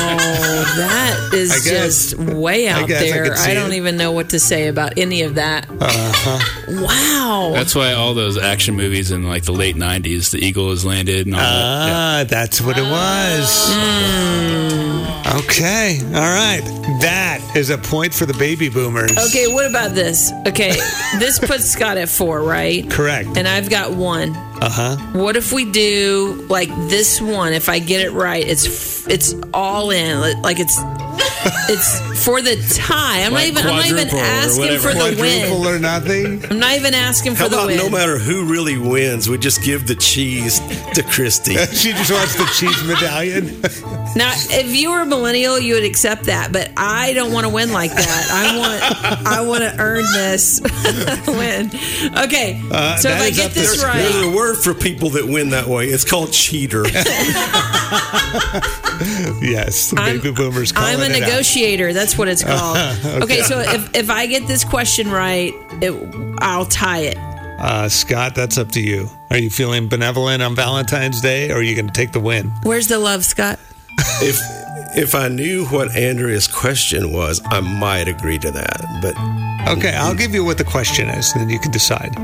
that 0.76 1.30
is 1.32 1.50
guess. 1.64 2.10
just 2.10 2.14
way 2.18 2.66
out 2.68 2.82
I 2.84 2.86
there. 2.86 3.24
could 3.28 3.38
see 3.38 3.50
I, 3.52 3.54
don't 3.54 3.72
it. 3.72 3.76
even 3.76 3.96
know 3.96 4.10
what 4.10 4.30
to 4.30 4.40
say 4.40 4.66
about 4.66 4.98
any 4.98 5.22
of 5.22 5.36
that. 5.36 5.68
Uh-huh. 5.70 6.82
Wow. 6.84 7.52
That's 7.54 7.74
why 7.76 7.92
all 7.92 8.14
those 8.14 8.36
action 8.36 8.74
movies 8.74 9.12
in 9.12 9.22
like 9.22 9.44
the 9.44 9.52
late 9.52 9.76
'90s, 9.76 10.32
the 10.32 10.38
Eagle 10.38 10.70
has 10.70 10.84
landed 10.84 11.26
and 11.26 11.36
all 11.36 11.40
that. 11.40 11.48
Ah, 11.52 12.24
that's 12.28 12.60
what 12.60 12.76
it 12.76 12.82
was. 12.82 13.68
Okay. 15.44 16.00
All 16.06 16.12
right. 16.12 16.62
That 17.00 17.52
is 17.54 17.70
a 17.70 17.78
point 17.78 18.12
for 18.14 18.26
the 18.26 18.34
baby 18.34 18.68
boomers. 18.68 19.12
Okay, 19.28 19.46
what 19.52 19.66
about 19.66 19.92
this? 19.94 20.32
Okay, 20.46 20.72
this 21.18 21.38
puts 21.38 21.64
Scott 21.66 21.96
at 21.98 22.08
four, 22.08 22.42
right? 22.42 22.88
Correct. 22.90 23.36
And 23.36 23.46
I've 23.46 23.70
got 23.70 23.92
one. 23.92 24.34
Uh 24.60 24.68
huh. 24.70 24.96
What 25.12 25.36
if 25.36 25.52
we 25.52 25.70
do 25.70 26.46
like 26.48 26.68
this 26.88 27.20
one? 27.20 27.52
If 27.52 27.68
I 27.68 27.78
get 27.78 28.00
it 28.00 28.10
right, 28.10 28.44
it's 28.46 29.06
it's 29.06 29.34
all 29.54 29.90
in. 29.90 30.42
Like 30.42 30.58
it's 30.58 30.76
it's 31.68 32.24
for 32.24 32.40
the 32.42 32.56
tie. 32.76 33.22
I'm 33.24 33.32
Like 33.32 33.52
not 33.54 33.58
even. 33.58 33.66
I'm 33.70 33.76
not 33.76 33.86
even 33.86 34.08
asking 34.08 34.78
for 34.78 34.92
the 34.92 35.16
win. 35.20 35.66
or 35.66 35.78
nothing. 35.78 36.44
I'm 36.50 36.58
not 36.58 36.74
even 36.76 36.94
asking 36.94 37.32
for 37.34 37.42
How 37.44 37.48
the 37.48 37.56
about 37.56 37.66
win. 37.68 37.76
no 37.78 37.90
matter 37.90 38.18
who 38.18 38.44
really 38.46 38.76
wins, 38.78 39.28
we 39.28 39.38
just 39.38 39.62
give 39.62 39.86
the 39.86 39.94
cheese 39.94 40.60
to 40.94 41.02
Christy? 41.02 41.54
she 41.74 41.92
just 41.92 42.10
wants 42.12 42.34
the 42.36 42.46
cheese 42.56 42.82
medallion. 42.86 43.62
Now, 44.16 44.32
if 44.34 44.74
you 44.74 44.90
were 44.90 45.02
a 45.02 45.06
millennial, 45.06 45.58
you 45.60 45.74
would 45.74 45.84
accept 45.84 46.24
that, 46.24 46.50
but 46.50 46.72
I 46.78 47.12
don't 47.12 47.30
want 47.30 47.44
to 47.46 47.52
win 47.52 47.72
like 47.72 47.90
that. 47.92 48.28
I 48.32 48.58
want, 48.58 49.26
I 49.28 49.40
want 49.42 49.60
to 49.62 49.76
earn 49.78 50.02
this 50.14 50.60
win. 51.28 51.70
Okay, 52.24 52.60
Uh, 52.72 52.96
so 52.96 53.10
if 53.10 53.20
I 53.20 53.30
get 53.30 53.46
up 53.48 53.52
to 53.52 53.58
this 53.60 53.78
Scott. 53.78 53.94
There's 53.96 54.14
right, 54.16 54.24
a 54.32 54.34
word 54.34 54.56
for 54.56 54.72
people 54.72 55.10
that 55.10 55.26
win 55.28 55.50
that 55.50 55.66
way. 55.66 55.88
It's 55.88 56.06
called 56.08 56.32
cheater. 56.32 56.84
yes, 59.40 59.90
the 59.90 60.00
I'm- 60.00 60.16
baby 60.20 60.32
boomers. 60.34 60.72
Calling 60.72 60.94
I'm 61.00 61.00
a 61.12 61.16
it 61.16 61.22
out. 61.22 61.28
negotiator. 61.28 61.92
That's 61.92 62.16
what 62.18 62.28
it's 62.28 62.42
called. 62.44 62.76
okay. 63.22 63.42
so 63.42 63.60
if, 63.60 63.94
if 63.94 64.10
I 64.10 64.26
get 64.26 64.46
this 64.46 64.64
question 64.64 65.10
right, 65.10 65.52
it, 65.80 65.92
I'll 66.38 66.66
tie 66.66 67.00
it. 67.00 67.16
Uh, 67.18 67.88
Scott, 67.88 68.34
that's 68.34 68.56
up 68.56 68.70
to 68.72 68.80
you. 68.80 69.08
Are 69.30 69.38
you 69.38 69.50
feeling 69.50 69.88
benevolent 69.88 70.42
on 70.42 70.54
Valentine's 70.54 71.20
Day, 71.20 71.50
or 71.50 71.56
are 71.56 71.62
you 71.62 71.74
going 71.74 71.88
to 71.88 71.92
take 71.92 72.12
the 72.12 72.20
win? 72.20 72.52
Where's 72.62 72.86
the 72.86 72.98
love, 73.00 73.24
Scott? 73.24 73.58
if 74.22 74.38
if 74.96 75.14
I 75.14 75.28
knew 75.28 75.66
what 75.66 75.94
Andrea's 75.96 76.46
question 76.46 77.12
was, 77.12 77.40
I 77.46 77.60
might 77.60 78.06
agree 78.08 78.38
to 78.38 78.50
that. 78.52 79.00
But 79.02 79.16
Okay, 79.76 79.92
I'll 79.94 80.14
give 80.14 80.32
you 80.34 80.44
what 80.44 80.56
the 80.56 80.64
question 80.64 81.08
is, 81.10 81.32
and 81.32 81.42
then 81.42 81.50
you 81.50 81.58
can 81.58 81.70
decide. 81.72 82.16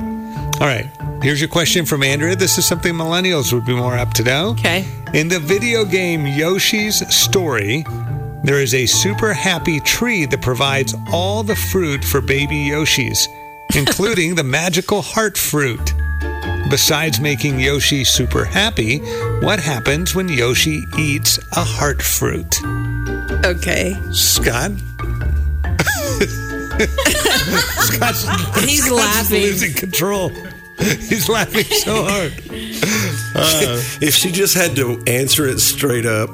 All 0.61 0.69
right, 0.69 0.87
here's 1.21 1.41
your 1.41 1.49
question 1.51 1.85
from 1.85 2.03
Andrea. 2.05 2.37
This 2.37 2.57
is 2.57 2.65
something 2.67 2.95
millennials 2.95 3.53
would 3.53 3.67
be 3.67 3.75
more 3.75 3.97
up 3.99 4.15
to 4.15 4.23
know. 4.23 4.51
Okay. 4.51 4.87
In 5.13 5.29
the 5.29 5.41
video 5.41 5.85
game 5.85 6.27
Yoshi's 6.27 7.05
Story, 7.15 7.85
there 8.45 8.61
is 8.61 8.75
a 8.75 8.87
super 8.87 9.33
happy 9.33 9.81
tree 9.81 10.27
that 10.27 10.43
provides 10.43 10.95
all 11.13 11.43
the 11.43 11.57
fruit 11.57 12.05
for 12.05 12.21
baby 12.21 12.69
Yoshis, 12.69 13.27
including 13.77 14.35
the 14.35 14.45
magical 14.45 15.03
heart 15.03 15.37
fruit. 15.37 15.93
Besides 16.71 17.21
making 17.21 17.61
Yoshi 17.61 18.05
super 18.05 18.45
happy, 18.45 18.99
what 19.41 19.59
happens 19.61 20.15
when 20.15 20.29
Yoshi 20.29 20.83
eats 20.99 21.39
a 21.57 21.63
heart 21.65 22.01
fruit? 22.03 22.55
Okay. 23.45 23.95
Scott? 24.13 24.71
Scott's, 27.85 28.27
He's 28.65 28.85
Scott's 28.85 28.91
laughing. 28.91 29.43
losing 29.43 29.75
control. 29.75 30.31
He's 30.79 31.29
laughing 31.29 31.65
so 31.65 32.05
hard. 32.05 32.33
if 34.03 34.15
she 34.15 34.33
just 34.33 34.55
had 34.57 34.75
to 34.77 35.03
answer 35.07 35.47
it 35.47 35.61
straight 35.61 36.07
up, 36.07 36.31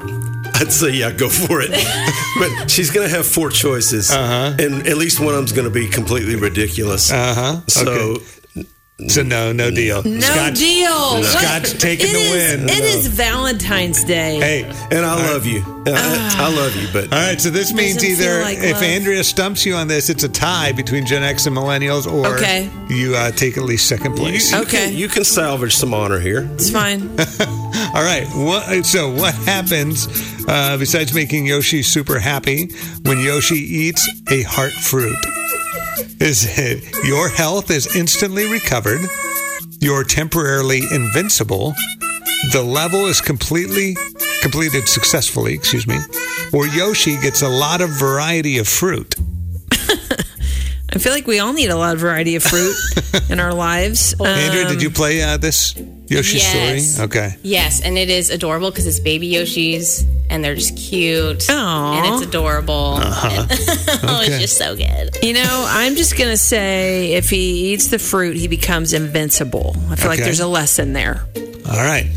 I'd 0.61 0.73
say 0.73 0.91
yeah, 0.91 1.11
go 1.13 1.29
for 1.29 1.61
it. 1.63 1.71
but 2.39 2.71
she's 2.71 2.91
going 2.91 3.09
to 3.09 3.15
have 3.15 3.27
four 3.27 3.51
choices, 3.51 4.11
Uh-huh. 4.11 4.57
and 4.59 4.87
at 4.87 4.97
least 4.97 5.19
one 5.21 5.29
of 5.29 5.37
them's 5.37 5.53
going 5.53 5.67
to 5.69 5.75
be 5.75 5.89
completely 5.89 6.37
ridiculous. 6.37 7.11
Uh 7.11 7.35
huh. 7.35 7.61
So 7.69 8.17
So 9.09 9.23
no, 9.23 9.51
no 9.53 9.71
deal. 9.71 10.03
No 10.03 10.21
Scott's- 10.21 10.61
deal. 10.61 10.91
What- 10.93 11.25
Scott's 11.25 11.73
taking 11.73 12.11
It 12.11 12.13
the 12.13 12.19
is- 12.19 12.59
win. 12.61 12.69
It 12.69 12.85
is 12.85 13.07
Valentine's 13.07 14.05
Day. 14.05 14.39
Hey, 14.39 14.63
and 14.91 15.07
I 15.07 15.15
love 15.33 15.47
you. 15.47 15.63
And 15.87 15.97
I, 15.97 16.45
I 16.49 16.55
love 16.55 16.77
you, 16.77 16.87
but 16.93 17.05
all 17.11 17.19
right. 17.19 17.41
So 17.41 17.49
this 17.49 17.73
means 17.73 18.05
either 18.05 18.43
like 18.43 18.59
if 18.59 18.75
love. 18.75 18.83
Andrea 18.83 19.25
stumps 19.25 19.65
you 19.65 19.75
on 19.75 19.89
this, 19.89 20.11
it's 20.11 20.23
a 20.25 20.29
tie 20.29 20.73
between 20.73 21.07
Gen 21.07 21.23
X 21.23 21.47
and 21.47 21.57
Millennials, 21.57 22.07
or 22.07 22.37
Okay. 22.37 22.69
you 22.91 23.17
uh, 23.17 23.31
take 23.31 23.57
at 23.57 23.63
least 23.65 23.89
second 23.89 24.13
you, 24.13 24.19
place. 24.19 24.53
you 24.53 24.59
Okay. 24.61 24.89
can, 24.89 24.95
you 24.95 25.09
can 25.09 25.25
salvage 25.25 25.75
some 25.75 25.95
honor 25.95 26.21
here. 26.21 26.47
It's 26.53 26.69
fine. 26.69 27.01
All 27.95 28.05
right. 28.05 28.27
What, 28.35 28.85
so 28.85 29.11
what 29.11 29.35
happens 29.35 30.07
uh, 30.51 30.77
besides 30.77 31.15
making 31.15 31.47
Yoshi 31.47 31.81
super 31.83 32.19
happy 32.19 32.71
when 33.03 33.21
Yoshi 33.21 33.55
eats 33.55 34.07
a 34.31 34.43
heart 34.43 34.73
fruit? 34.73 35.17
Is 36.21 36.59
it 36.59 36.83
your 37.05 37.29
health 37.29 37.71
is 37.71 37.95
instantly 37.95 38.51
recovered? 38.51 39.01
You're 39.81 40.03
temporarily 40.03 40.83
invincible. 40.93 41.75
The 42.53 42.63
level 42.63 43.07
is 43.07 43.21
completely 43.21 43.97
completed 44.43 44.89
successfully, 44.89 45.55
excuse 45.55 45.87
me. 45.87 45.99
Or 46.53 46.67
Yoshi 46.67 47.17
gets 47.21 47.43
a 47.43 47.49
lot 47.49 47.81
of 47.81 47.91
variety 47.91 48.59
of 48.59 48.67
fruit. 48.67 49.15
I 50.93 50.99
feel 50.99 51.13
like 51.13 51.27
we 51.27 51.39
all 51.39 51.53
need 51.53 51.71
a 51.71 51.77
lot 51.77 51.95
of 51.95 52.01
variety 52.01 52.37
of 52.37 52.43
fruit 52.43 52.75
in 53.31 53.39
our 53.41 53.55
lives. 53.55 54.15
Andrea, 54.21 54.65
Um, 54.67 54.73
did 54.73 54.83
you 54.83 54.91
play 54.91 55.23
uh, 55.23 55.37
this 55.37 55.75
Yoshi 56.09 56.39
Yes. 56.39 56.91
story? 56.95 57.05
Okay. 57.07 57.37
Yes, 57.43 57.81
and 57.81 57.97
it 57.97 58.11
is 58.11 58.31
adorable 58.31 58.71
because 58.71 58.87
it's 58.87 58.99
baby 59.01 59.31
Yoshis 59.33 60.05
and 60.29 60.45
they're 60.45 60.55
just 60.57 60.77
cute. 60.77 61.47
Aw. 61.49 61.97
And 62.05 62.15
it's 62.15 62.27
adorable. 62.27 62.95
Uh-huh. 63.01 63.47
oh, 64.03 64.21
Okay. 64.23 64.33
it's 64.33 64.39
just 64.41 64.59
so 64.59 64.75
good. 64.77 65.17
You 65.23 65.35
know, 65.35 65.65
I'm 65.69 65.95
just 65.97 66.17
going 66.19 66.31
to 66.31 66.37
say 66.37 67.13
if 67.13 67.31
he 67.31 67.73
eats 67.73 67.89
the 67.89 67.99
fruit, 67.99 68.37
he 68.37 68.49
becomes 68.49 68.93
invincible. 68.93 69.77
I 69.91 69.97
feel 69.97 70.09
like 70.09 70.19
there's 70.21 70.41
a 70.41 70.47
lesson 70.49 70.93
there. 70.93 71.25
All 71.69 71.77
right. 71.77 72.11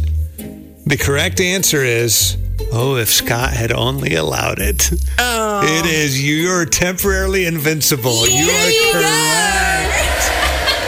The 0.85 0.97
correct 0.97 1.39
answer 1.39 1.83
is 1.83 2.37
oh, 2.75 2.95
if 2.97 3.09
Scott 3.09 3.53
had 3.53 3.71
only 3.71 4.15
allowed 4.15 4.59
it. 4.59 4.89
Oh. 5.19 5.61
It 5.63 5.85
is 5.85 6.21
you're 6.23 6.65
temporarily 6.65 7.45
invincible. 7.45 8.27
you 8.27 8.49
are 8.49 8.91
correct. 8.93 10.29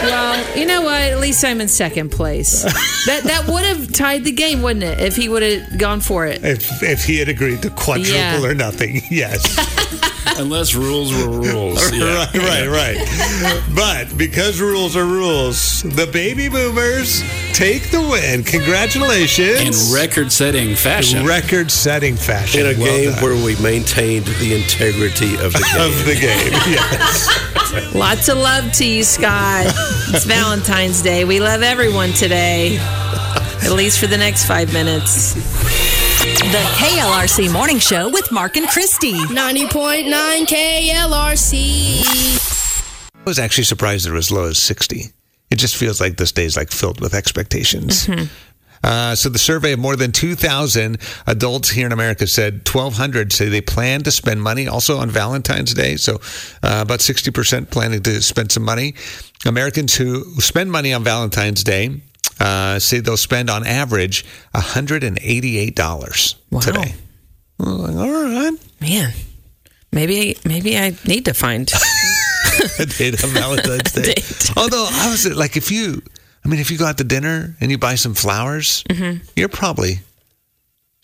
Well, 0.04 0.58
you 0.58 0.66
know 0.66 0.82
what? 0.82 1.02
At 1.02 1.20
least 1.20 1.44
I'm 1.44 1.62
in 1.62 1.68
second 1.68 2.10
place. 2.12 2.64
that 3.06 3.22
that 3.24 3.48
would 3.48 3.64
have 3.66 3.92
tied 3.92 4.24
the 4.24 4.32
game, 4.32 4.62
wouldn't 4.62 4.84
it? 4.84 5.00
If 5.02 5.16
he 5.16 5.30
would 5.30 5.42
have 5.42 5.78
gone 5.80 6.00
for 6.02 6.26
it. 6.28 6.44
If 6.44 6.84
if 6.84 7.04
he 7.06 7.18
had 7.18 7.30
agreed 7.30 7.62
to 7.64 7.70
quadruple 7.70 8.14
Yeah. 8.14 8.44
or 8.44 8.54
nothing, 8.54 9.02
yes. 9.10 9.42
Unless 10.38 10.76
rules 10.76 11.12
were 11.14 11.30
rules. 11.30 11.92
Yeah. 11.96 12.26
Right, 12.36 12.68
right, 12.68 12.68
right. 12.68 13.64
but 13.76 14.18
because 14.18 14.60
rules 14.60 14.96
are 14.98 15.06
rules, 15.06 15.82
the 15.84 16.08
baby 16.12 16.50
boomers 16.50 17.22
take 17.54 17.90
the 17.92 18.02
win. 18.02 18.44
Congratulations. 18.44 19.90
In 19.90 19.96
record 19.96 20.32
setting 20.32 20.76
fashion. 20.76 21.26
Record 21.26 21.72
setting 21.72 22.16
fashion. 22.16 22.62
In 22.66 22.76
a 22.76 22.80
Well 22.80 22.86
game 22.98 23.12
done. 23.14 23.24
where 23.24 23.46
we 23.46 23.56
maintained 23.62 24.26
the 24.26 24.56
integrity 24.62 25.36
of 25.36 25.54
the 25.54 25.64
game. 25.74 25.82
of 25.88 26.06
the 26.06 26.16
game. 26.16 26.52
Yes. 26.76 27.94
Lots 27.96 28.28
of 28.30 28.38
love 28.38 28.72
to 28.74 28.86
you, 28.86 29.04
Scott. 29.04 29.66
It's 30.10 30.26
Valentine's 30.26 31.02
Day. 31.02 31.24
We 31.26 31.40
love 31.40 31.62
everyone 31.62 32.12
today, 32.14 32.78
at 32.80 33.72
least 33.72 34.00
for 34.00 34.08
the 34.08 34.18
next 34.18 34.46
five 34.46 34.72
minutes. 34.74 35.36
The 36.26 36.64
KLRC 36.80 37.54
Morning 37.54 37.78
Show 37.78 38.10
with 38.10 38.32
Mark 38.32 38.58
and 38.58 38.68
Christy. 38.68 39.14
90.9 39.14 40.48
KLRC. 40.48 42.02
I 43.14 43.22
was 43.28 43.38
actually 43.38 43.66
surprised 43.66 44.08
it 44.08 44.12
was 44.12 44.28
as 44.28 44.32
low 44.32 44.46
as 44.46 44.58
60. 44.58 45.04
It 45.52 45.56
just 45.58 45.76
feels 45.76 46.02
like 46.02 46.18
this 46.18 46.32
day 46.32 46.46
is 46.46 46.58
like 46.58 46.72
filled 46.72 47.00
with 47.00 47.14
expectations. 47.14 48.10
Uh, 48.84 49.14
so 49.16 49.30
the 49.30 49.38
survey 49.38 49.74
of 49.74 49.80
more 49.80 49.96
than 49.96 50.12
2,000 50.12 50.98
adults 51.28 51.70
here 51.70 51.86
in 51.86 51.92
America 51.92 52.26
said 52.26 52.68
1,200 52.68 53.32
say 53.32 53.48
they 53.50 53.62
plan 53.62 54.02
to 54.02 54.12
spend 54.12 54.42
money 54.42 54.68
also 54.68 54.98
on 54.98 55.12
Valentine's 55.12 55.76
Day. 55.76 55.96
So 55.96 56.16
uh, 56.64 56.82
about 56.82 57.02
60% 57.02 57.70
planning 57.70 58.02
to 58.02 58.22
spend 58.24 58.52
some 58.52 58.64
money. 58.64 58.96
Americans 59.46 59.96
who 59.96 60.24
spend 60.42 60.72
money 60.72 60.92
on 60.92 61.04
Valentine's 61.04 61.64
Day 61.64 62.02
uh, 62.40 62.80
say 62.80 63.00
they'll 63.00 63.18
spend 63.18 63.50
on 63.50 63.66
average 63.66 64.26
$188 64.54 66.36
Wow. 66.52 66.60
today. 66.60 66.96
Like, 67.58 67.96
all 67.96 68.12
right. 68.12 68.52
Man, 68.82 69.14
maybe 69.92 70.38
maybe 70.46 70.78
I 70.78 70.94
need 71.06 71.26
to 71.26 71.34
find. 71.34 71.72
a 72.80 72.86
date 72.86 73.24
on 73.24 73.30
Valentine's 73.32 73.92
Day. 73.94 74.16
Although 74.58 74.88
I 74.90 75.10
was 75.12 75.26
like, 75.34 75.56
if 75.58 75.72
you, 75.72 76.02
I 76.44 76.48
mean, 76.50 76.60
if 76.60 76.70
you 76.72 76.78
go 76.78 76.86
out 76.86 76.98
to 77.00 77.04
dinner 77.04 77.56
and 77.62 77.72
you 77.72 77.78
buy 77.78 77.96
some 77.96 78.14
flowers, 78.14 78.84
Mm-hmm. 78.90 79.24
you're 79.36 79.50
probably 79.50 80.00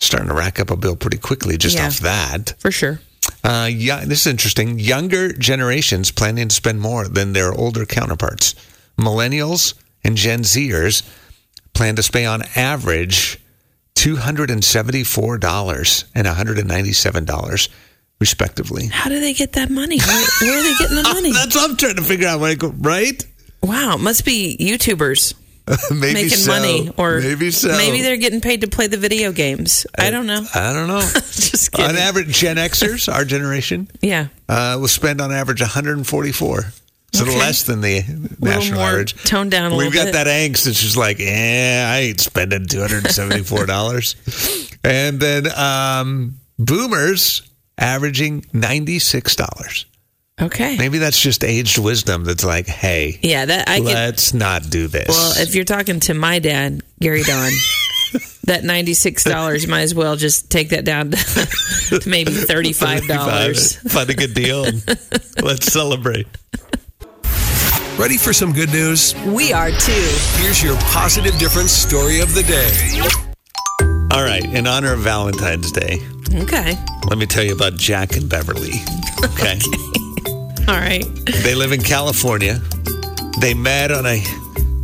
starting 0.00 0.28
to 0.28 0.34
rack 0.34 0.58
up 0.60 0.70
a 0.70 0.76
bill 0.76 0.96
pretty 0.96 1.18
quickly 1.18 1.56
just 1.56 1.76
Yeah. 1.76 1.86
off 1.86 1.98
that. 2.00 2.54
For 2.58 2.70
sure. 2.70 3.00
Uh, 3.44 3.68
yeah, 3.72 4.04
this 4.04 4.20
is 4.22 4.26
interesting. 4.26 4.78
Younger 4.78 5.32
generations 5.32 6.10
planning 6.10 6.48
to 6.48 6.54
spend 6.54 6.80
more 6.80 7.06
than 7.08 7.32
their 7.32 7.52
older 7.52 7.86
counterparts. 7.86 8.54
Millennials 8.98 9.74
and 10.04 10.16
Gen 10.16 10.42
Zers 10.42 11.02
plan 11.74 11.96
to 11.96 12.02
spend 12.02 12.26
on 12.26 12.42
average 12.56 13.38
$274 13.94 16.04
and 16.14 16.26
$197 16.26 17.68
respectively. 18.20 18.86
How 18.88 19.08
do 19.10 19.20
they 19.20 19.34
get 19.34 19.52
that 19.54 19.70
money? 19.70 19.98
Where, 19.98 20.26
where 20.40 20.58
are 20.58 20.62
they 20.62 20.74
getting 20.78 20.96
the 20.96 21.02
money? 21.14 21.32
That's 21.32 21.54
what 21.54 21.70
I'm 21.70 21.76
trying 21.76 21.96
to 21.96 22.02
figure 22.02 22.28
out. 22.28 22.40
Right? 22.78 23.24
Wow, 23.62 23.96
must 23.96 24.24
be 24.24 24.56
YouTubers 24.58 25.34
maybe 25.90 26.14
making 26.14 26.30
so. 26.30 26.50
money, 26.50 26.90
or 26.96 27.20
maybe 27.20 27.50
so. 27.50 27.68
maybe 27.68 28.02
they're 28.02 28.16
getting 28.16 28.40
paid 28.40 28.62
to 28.62 28.68
play 28.68 28.88
the 28.88 28.96
video 28.96 29.32
games. 29.32 29.86
I 29.96 30.10
don't 30.10 30.26
know. 30.26 30.44
I 30.54 30.72
don't 30.72 30.88
know. 30.88 31.00
Just 31.12 31.72
kidding. 31.72 31.90
on 31.90 31.96
average, 31.96 32.36
Gen 32.36 32.56
Xers, 32.56 33.12
our 33.12 33.24
generation, 33.24 33.88
yeah, 34.00 34.28
uh, 34.48 34.76
will 34.80 34.88
spend 34.88 35.20
on 35.20 35.30
average 35.30 35.60
144. 35.60 36.64
So 37.14 37.24
Okay. 37.24 37.38
less 37.38 37.64
than 37.64 37.82
the 37.82 38.02
national 38.40 38.80
average. 38.80 39.14
toned 39.24 39.50
down 39.50 39.70
a 39.72 39.76
We've 39.76 39.88
little 39.88 39.92
got 39.92 40.04
bit. 40.06 40.12
that 40.14 40.26
angst. 40.28 40.66
It's 40.66 40.80
just 40.80 40.96
like, 40.96 41.18
eh, 41.20 41.84
I 41.86 41.98
ain't 42.00 42.20
spending 42.20 42.66
two 42.66 42.80
hundred 42.80 43.04
and 43.04 43.14
seventy-four 43.14 43.66
dollars. 43.66 44.16
and 44.84 45.20
then 45.20 45.46
um, 45.58 46.36
boomers 46.58 47.42
averaging 47.76 48.46
ninety-six 48.54 49.36
dollars. 49.36 49.84
okay. 50.40 50.76
Maybe 50.78 50.96
that's 50.98 51.20
just 51.20 51.44
aged 51.44 51.76
wisdom. 51.78 52.24
That's 52.24 52.44
like, 52.44 52.66
hey, 52.66 53.18
Yeah, 53.22 53.44
that 53.44 53.68
I 53.68 53.80
let's 53.80 54.32
not 54.32 54.70
do 54.70 54.88
this. 54.88 55.08
Well, 55.08 55.34
if 55.36 55.54
you're 55.54 55.64
talking 55.66 56.00
to 56.00 56.14
my 56.14 56.38
dad, 56.38 56.80
Gary 56.98 57.22
Don, 57.24 57.50
that 58.44 58.64
ninety 58.64 58.94
six 58.94 59.22
dollars, 59.22 59.64
you 59.64 59.68
might 59.68 59.82
as 59.82 59.94
well 59.94 60.16
just 60.16 60.50
take 60.50 60.70
that 60.70 60.86
down 60.86 61.10
to, 61.10 61.16
to 62.00 62.00
maybe 62.08 62.32
thirty 62.32 62.72
five 62.72 63.06
dollars. 63.06 63.76
Find 63.92 64.08
a 64.08 64.14
good 64.14 64.32
deal. 64.32 64.64
let's 65.42 65.70
celebrate. 65.70 66.26
Ready 67.98 68.16
for 68.16 68.32
some 68.32 68.52
good 68.52 68.70
news? 68.72 69.14
We 69.26 69.52
are 69.52 69.70
too. 69.70 70.08
Here's 70.38 70.62
your 70.62 70.76
positive 70.78 71.38
difference 71.38 71.72
story 71.72 72.20
of 72.20 72.34
the 72.34 72.42
day. 72.42 73.00
All 74.10 74.24
right, 74.24 74.44
in 74.44 74.66
honor 74.66 74.94
of 74.94 75.00
Valentine's 75.00 75.70
Day, 75.70 75.98
Okay. 76.34 76.76
let 77.08 77.18
me 77.18 77.26
tell 77.26 77.44
you 77.44 77.54
about 77.54 77.74
Jack 77.74 78.16
and 78.16 78.28
Beverly. 78.28 78.72
Okay. 79.22 79.58
All 80.68 80.78
right. 80.78 81.04
they 81.42 81.54
live 81.54 81.72
in 81.72 81.82
California. 81.82 82.60
They 83.40 83.54
met 83.54 83.92
on 83.92 84.06
a 84.06 84.22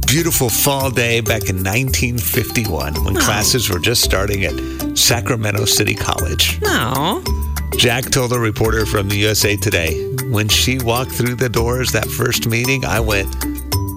beautiful 0.07 0.49
fall 0.51 0.90
day 0.90 1.21
back 1.21 1.49
in 1.49 1.57
1951 1.57 3.05
when 3.05 3.16
oh. 3.16 3.21
classes 3.21 3.68
were 3.71 3.79
just 3.79 4.03
starting 4.03 4.44
at 4.44 4.97
Sacramento 4.99 5.64
City 5.64 5.94
College. 5.94 6.61
No. 6.61 7.23
Jack 7.79 8.11
told 8.11 8.33
a 8.33 8.38
reporter 8.41 8.85
from 8.85 9.09
the 9.09 9.14
USA 9.19 9.55
Today, 9.55 9.95
when 10.31 10.49
she 10.49 10.81
walked 10.81 11.12
through 11.12 11.37
the 11.37 11.49
doors 11.49 11.93
that 11.93 12.07
first 12.07 12.49
meeting, 12.49 12.85
I 12.85 12.99
went, 12.99 13.33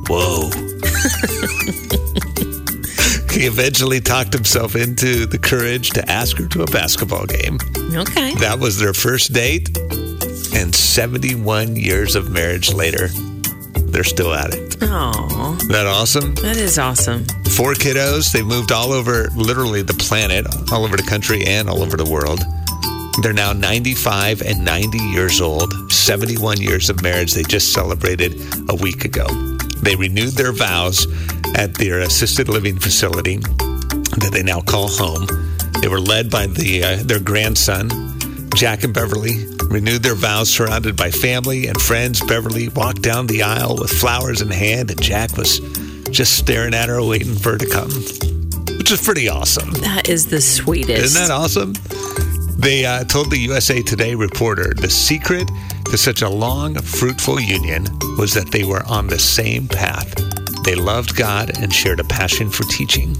whoa. 0.07 0.51
he 3.33 3.47
eventually 3.47 3.99
talked 3.99 4.33
himself 4.33 4.75
into 4.75 5.25
the 5.25 5.39
courage 5.39 5.89
to 5.91 6.07
ask 6.07 6.37
her 6.37 6.47
to 6.49 6.61
a 6.61 6.67
basketball 6.67 7.25
game. 7.25 7.57
Okay. 7.91 8.35
That 8.35 8.59
was 8.59 8.79
their 8.79 8.93
first 8.93 9.33
date, 9.33 9.75
and 10.53 10.75
71 10.75 11.75
years 11.75 12.15
of 12.15 12.29
marriage 12.29 12.71
later, 12.71 13.07
they're 13.87 14.03
still 14.03 14.35
at 14.35 14.53
it. 14.53 14.77
Oh, 14.83 15.57
that 15.69 15.87
awesome? 15.87 16.35
that 16.35 16.57
is 16.57 16.77
awesome. 16.77 17.25
Four 17.55 17.73
kiddos. 17.73 18.31
They've 18.31 18.45
moved 18.45 18.71
all 18.71 18.93
over, 18.93 19.29
literally 19.35 19.81
the 19.81 19.95
planet, 19.95 20.45
all 20.71 20.85
over 20.85 20.97
the 20.97 21.03
country 21.03 21.45
and 21.45 21.67
all 21.67 21.81
over 21.81 21.97
the 21.97 22.07
world. 22.07 22.41
They're 23.19 23.33
now 23.33 23.53
95 23.53 24.41
and 24.41 24.63
90 24.63 24.97
years 24.97 25.41
old, 25.41 25.91
71 25.91 26.61
years 26.61 26.89
of 26.89 27.01
marriage. 27.03 27.33
They 27.33 27.43
just 27.43 27.73
celebrated 27.73 28.39
a 28.69 28.75
week 28.75 29.03
ago. 29.05 29.27
They 29.81 29.95
renewed 29.95 30.33
their 30.33 30.53
vows 30.53 31.05
at 31.55 31.73
their 31.73 31.99
assisted 31.99 32.47
living 32.47 32.79
facility 32.79 33.37
that 33.37 34.29
they 34.31 34.43
now 34.43 34.61
call 34.61 34.87
home. 34.87 35.27
They 35.81 35.87
were 35.87 35.99
led 35.99 36.29
by 36.29 36.47
the 36.47 36.83
uh, 36.83 37.03
their 37.03 37.19
grandson, 37.19 37.89
Jack 38.55 38.83
and 38.83 38.93
Beverly, 38.93 39.45
renewed 39.67 40.03
their 40.03 40.15
vows 40.15 40.49
surrounded 40.49 40.95
by 40.95 41.11
family 41.11 41.67
and 41.67 41.81
friends. 41.81 42.21
Beverly 42.21 42.69
walked 42.69 43.01
down 43.01 43.27
the 43.27 43.43
aisle 43.43 43.77
with 43.77 43.91
flowers 43.91 44.41
in 44.41 44.49
hand, 44.49 44.91
and 44.91 45.01
Jack 45.01 45.35
was 45.37 45.59
just 46.11 46.37
staring 46.37 46.73
at 46.73 46.89
her, 46.89 47.03
waiting 47.03 47.35
for 47.35 47.53
her 47.53 47.57
to 47.57 47.67
come, 47.67 47.89
which 48.77 48.91
is 48.91 49.01
pretty 49.01 49.27
awesome. 49.27 49.71
That 49.81 50.07
is 50.09 50.27
the 50.27 50.41
sweetest. 50.41 51.03
Isn't 51.03 51.27
that 51.27 51.31
awesome? 51.33 51.73
They 52.61 52.85
uh, 52.85 53.03
told 53.05 53.31
the 53.31 53.39
USA 53.39 53.81
Today 53.81 54.13
reporter 54.13 54.71
the 54.75 54.89
secret 54.89 55.49
to 55.85 55.97
such 55.97 56.21
a 56.21 56.29
long, 56.29 56.75
fruitful 56.75 57.39
union 57.39 57.85
was 58.19 58.35
that 58.35 58.51
they 58.51 58.63
were 58.63 58.85
on 58.85 59.07
the 59.07 59.17
same 59.17 59.67
path. 59.67 60.13
They 60.63 60.75
loved 60.75 61.15
God 61.15 61.57
and 61.57 61.73
shared 61.73 61.99
a 61.99 62.03
passion 62.03 62.51
for 62.51 62.63
teaching. 62.65 63.15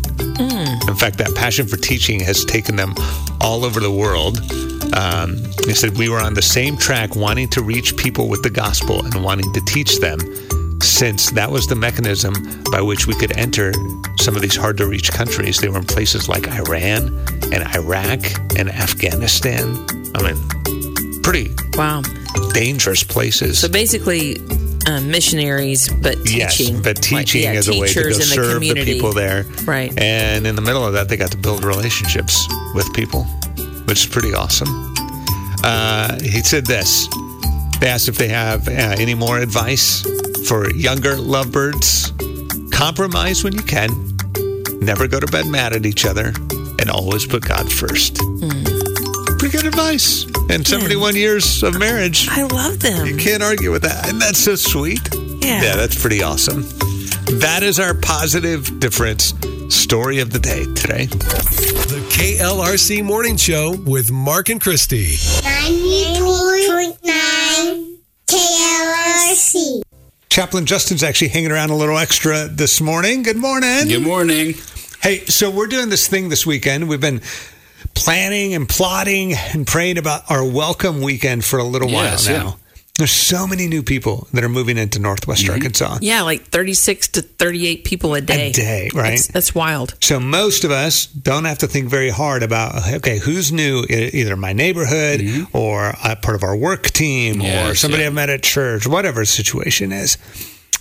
In 0.88 0.96
fact, 0.96 1.18
that 1.18 1.34
passion 1.36 1.66
for 1.66 1.78
teaching 1.78 2.20
has 2.20 2.46
taken 2.46 2.76
them 2.76 2.94
all 3.40 3.66
over 3.66 3.80
the 3.80 3.90
world. 3.90 4.38
Um, 4.94 5.42
they 5.66 5.74
said 5.74 5.98
we 5.98 6.08
were 6.08 6.20
on 6.20 6.36
the 6.36 6.44
same 6.44 6.78
track, 6.78 7.16
wanting 7.16 7.50
to 7.50 7.64
reach 7.64 7.98
people 7.98 8.30
with 8.30 8.44
the 8.44 8.52
gospel 8.52 9.04
and 9.04 9.24
wanting 9.24 9.52
to 9.54 9.62
teach 9.66 9.98
them, 9.98 10.20
since 10.82 11.32
that 11.32 11.50
was 11.50 11.66
the 11.66 11.76
mechanism 11.76 12.36
by 12.72 12.82
which 12.82 13.08
we 13.08 13.16
could 13.16 13.36
enter 13.40 13.74
some 14.18 14.36
of 14.36 14.44
these 14.44 14.56
hard 14.56 14.78
to 14.78 14.86
reach 14.86 15.12
countries. 15.12 15.58
They 15.58 15.70
were 15.70 15.80
in 15.80 15.86
places 15.86 16.30
like 16.30 16.48
Iran 16.48 17.41
and 17.52 17.64
Iraq 17.76 18.20
and 18.58 18.70
Afghanistan. 18.70 19.86
I 20.16 20.32
mean, 20.32 21.22
pretty 21.22 21.54
wow. 21.74 22.02
dangerous 22.54 23.04
places. 23.04 23.60
So 23.60 23.70
basically, 23.70 24.38
uh, 24.88 25.02
missionaries, 25.02 25.90
but 26.02 26.16
teaching. 26.26 26.76
Yes, 26.76 26.84
but 26.84 26.98
Like, 27.12 27.26
teaching 27.26 27.44
yeah, 27.44 27.52
as 27.52 27.68
a 27.68 27.80
way 27.80 27.88
to 27.88 27.94
go 27.94 28.08
in 28.08 28.14
the 28.14 28.22
serve 28.22 28.62
the 28.62 28.74
people 28.86 29.14
there. 29.14 29.46
Right. 29.66 29.98
And 30.00 30.48
in 30.48 30.56
the 30.56 30.62
middle 30.62 30.86
of 30.86 30.94
that, 30.94 31.10
they 31.10 31.18
got 31.18 31.32
to 31.32 31.38
build 31.38 31.64
relationships 31.64 32.48
with 32.74 32.92
people, 32.94 33.24
which 33.86 34.06
is 34.06 34.08
pretty 34.08 34.34
awesome. 34.34 34.70
Uh, 35.64 36.20
he 36.22 36.42
said 36.42 36.66
this. 36.66 37.08
They 37.80 37.88
asked 37.88 38.08
if 38.10 38.18
they 38.18 38.28
have 38.28 38.68
uh, 38.68 38.72
any 38.72 39.16
more 39.16 39.40
advice 39.40 40.04
for 40.48 40.72
younger 40.72 41.18
lovebirds. 41.18 42.12
Compromise 42.72 43.44
when 43.44 43.54
you 43.54 43.64
can. 43.64 43.90
Never 44.82 45.08
go 45.08 45.20
to 45.20 45.28
bed 45.28 45.46
mad 45.48 45.74
at 45.74 45.86
each 45.86 46.06
other, 46.06 46.34
always 46.92 47.26
put 47.26 47.44
God 47.44 47.72
first. 47.72 48.18
Hmm. 48.22 48.64
Pretty 49.38 49.58
good 49.58 49.66
advice. 49.66 50.26
And 50.50 50.64
hmm. 50.64 50.64
71 50.64 51.16
years 51.16 51.64
of 51.64 51.80
marriage. 51.80 52.28
I 52.30 52.44
love 52.44 52.80
them. 52.80 53.06
You 53.06 53.18
can't 53.18 53.42
argue 53.42 53.72
with 53.72 53.84
that. 53.84 54.10
And 54.10 54.22
that's 54.22 54.40
so 54.40 54.56
sweet. 54.56 55.00
Yeah. 55.42 55.62
Yeah, 55.62 55.76
that's 55.76 56.00
pretty 56.00 56.22
awesome. 56.22 56.64
That 57.40 57.62
is 57.64 57.80
our 57.80 57.94
positive 57.94 58.80
difference 58.80 59.34
story 59.74 60.20
of 60.20 60.32
the 60.32 60.40
day 60.40 60.66
today. 60.76 61.06
The 61.06 62.06
KLRC 62.12 63.04
Morning 63.04 63.38
Show 63.38 63.76
with 63.86 64.12
Mark 64.12 64.50
and 64.50 64.62
Christy. 64.62 65.16
90.9 65.16 67.98
KLRC. 68.28 69.82
Chaplain 70.30 70.66
Justin's 70.66 71.04
actually 71.04 71.30
hanging 71.30 71.52
around 71.52 71.72
a 71.72 71.76
little 71.76 71.98
extra 71.98 72.48
this 72.48 72.82
morning. 72.82 73.24
Good 73.24 73.38
morning. 73.38 73.88
Good 73.88 74.02
morning. 74.02 74.56
Hey, 75.02 75.26
so 75.26 75.50
we're 75.50 75.68
doing 75.68 75.90
this 75.90 76.08
thing 76.08 76.30
this 76.30 76.46
weekend. 76.46 76.88
We've 76.88 77.02
been 77.02 77.22
planning 77.96 78.54
and 78.54 78.70
plotting 78.70 79.34
and 79.34 79.66
praying 79.66 79.98
about 79.98 80.30
our 80.30 80.46
welcome 80.48 81.02
weekend 81.02 81.44
for 81.44 81.58
a 81.58 81.64
little 81.64 81.90
Yes, 81.90 82.28
while 82.28 82.36
yeah. 82.38 82.44
now. 82.44 82.58
There's 82.98 83.12
so 83.12 83.48
many 83.48 83.68
new 83.68 83.82
people 83.82 84.28
that 84.32 84.44
are 84.44 84.50
moving 84.50 84.78
into 84.78 85.00
Northwest 85.00 85.44
Mm-hmm. 85.44 85.54
Arkansas. 85.54 85.98
Yeah, 86.02 86.22
like 86.22 86.44
36 86.50 87.08
to 87.10 87.22
38 87.24 87.84
people 87.84 88.14
a 88.14 88.22
day. 88.22 88.50
A 88.50 88.54
day, 88.54 88.90
right? 88.94 89.12
That's, 89.12 89.28
that's 89.28 89.56
wild. 89.56 89.96
So 90.02 90.20
most 90.20 90.64
of 90.66 90.70
us 90.72 91.08
don't 91.08 91.46
have 91.46 91.58
to 91.60 91.68
think 91.68 91.90
very 91.90 92.12
hard 92.12 92.44
about 92.44 92.88
okay, 92.98 93.18
who's 93.18 93.52
new? 93.52 93.84
Either 93.90 94.36
my 94.36 94.54
neighborhood 94.54 95.22
or 95.52 95.94
a 96.04 96.16
part 96.16 96.36
of 96.36 96.44
our 96.44 96.56
work 96.56 96.84
team 96.92 97.42
or 97.42 97.46
Mm-hmm. 97.46 97.74
Somebody 97.74 98.04
yeah. 98.04 98.10
I 98.10 98.12
met 98.12 98.30
at 98.30 98.44
church, 98.44 98.86
whatever 98.86 99.22
the 99.22 99.26
situation 99.26 99.92
is. 99.92 100.18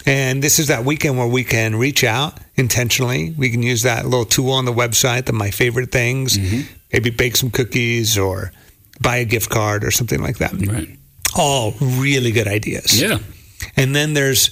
And 0.07 0.43
this 0.43 0.59
is 0.59 0.69
that 0.69 0.85
weekend 0.85 1.19
where 1.19 1.27
we 1.27 1.45
can 1.45 1.77
reach 1.77 2.05
out 2.05 2.39
intentionally. 2.57 3.35
We 3.37 3.51
can 3.51 3.63
use 3.63 3.83
that 3.83 4.05
little 4.05 4.25
tool 4.25 4.53
on 4.53 4.65
the 4.65 4.73
website, 4.73 5.27
the 5.27 5.33
my 5.33 5.51
favorite 5.51 5.93
things. 5.93 6.39
Mm-hmm. 6.39 6.73
Maybe 6.93 7.11
bake 7.11 7.37
some 7.37 7.51
cookies 7.51 8.19
or 8.19 8.53
buy 9.01 9.17
a 9.17 9.25
gift 9.25 9.51
card 9.51 9.85
or 9.85 9.91
something 9.91 10.23
like 10.23 10.39
that. 10.39 10.53
Right. 10.53 10.99
All 11.37 11.73
really 11.81 12.33
good 12.33 12.49
ideas. 12.49 13.01
Yeah. 13.01 13.19
And 13.77 13.95
then 13.95 14.15
there's 14.15 14.51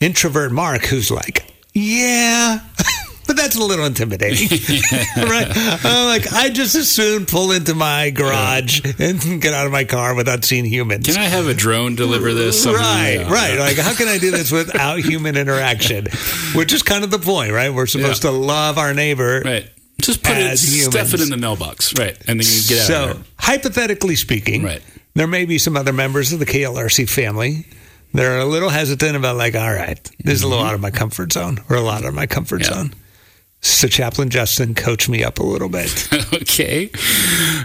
introvert 0.00 0.52
Mark 0.52 0.84
who's 0.84 1.10
like, 1.10 1.52
yeah, 1.72 2.60
but 3.26 3.36
that's 3.36 3.56
a 3.56 3.62
little 3.62 3.84
intimidating. 3.86 4.48
right? 5.16 5.46
I'm 5.84 6.06
like, 6.06 6.32
I 6.32 6.50
just 6.50 6.74
as 6.74 6.90
soon 6.90 7.26
pull 7.26 7.52
into 7.52 7.74
my 7.74 8.10
garage 8.10 8.80
and 8.98 9.40
get 9.40 9.52
out 9.54 9.66
of 9.66 9.72
my 9.72 9.84
car 9.84 10.14
without 10.14 10.44
seeing 10.44 10.64
humans. 10.64 11.06
Can 11.06 11.16
I 11.16 11.24
have 11.26 11.46
a 11.46 11.54
drone 11.54 11.94
deliver 11.94 12.32
this? 12.34 12.66
Right, 12.66 13.18
Yeah. 13.20 13.32
right. 13.32 13.58
Like, 13.58 13.76
how 13.76 13.94
can 13.94 14.08
I 14.08 14.18
do 14.18 14.30
this 14.30 14.50
without 14.52 14.98
human 15.00 15.36
interaction? 15.36 16.06
Which 16.54 16.72
is 16.72 16.82
kind 16.82 17.04
of 17.04 17.10
the 17.10 17.18
point, 17.18 17.52
right? 17.52 17.72
We're 17.72 17.86
supposed 17.86 18.24
Yeah. 18.24 18.30
to 18.30 18.36
love 18.36 18.78
our 18.78 18.92
neighbor. 18.94 19.42
Right. 19.44 19.68
Just 20.00 20.22
put 20.22 20.36
it, 20.36 20.42
As 20.46 20.60
stuff 20.84 21.14
it 21.14 21.20
in 21.20 21.30
the 21.30 21.36
mailbox. 21.36 21.96
Right. 21.96 22.16
And 22.26 22.40
then 22.40 22.46
you 22.46 22.62
get 22.68 22.80
out 22.80 22.86
so, 23.16 23.20
hypothetically 23.38 24.16
speaking, 24.16 24.64
Right. 24.64 24.82
there 25.14 25.28
may 25.28 25.44
be 25.44 25.58
some 25.58 25.76
other 25.76 25.92
members 25.92 26.32
of 26.32 26.40
the 26.40 26.46
KLRC 26.46 27.08
family 27.08 27.66
that 28.14 28.24
are 28.26 28.38
a 28.38 28.44
little 28.44 28.68
hesitant 28.68 29.14
about, 29.16 29.36
like, 29.36 29.54
all 29.54 29.72
right, 29.72 29.98
this 30.24 30.34
is 30.34 30.42
a 30.42 30.48
little 30.48 30.64
out 30.64 30.74
of 30.74 30.80
my 30.80 30.90
comfort 30.90 31.32
zone 31.32 31.60
or 31.70 31.76
a 31.76 31.80
lot 31.80 32.02
out 32.02 32.08
of 32.08 32.14
my 32.14 32.26
comfort 32.26 32.62
Mm-hmm. 32.62 32.72
Yeah. 32.74 32.78
zone. 32.82 32.94
So, 33.64 33.86
Chaplain 33.86 34.28
Justin, 34.28 34.74
coach 34.74 35.08
me 35.08 35.22
up 35.22 35.38
a 35.38 35.42
little 35.44 35.68
bit. 35.68 36.08
okay. 36.34 36.90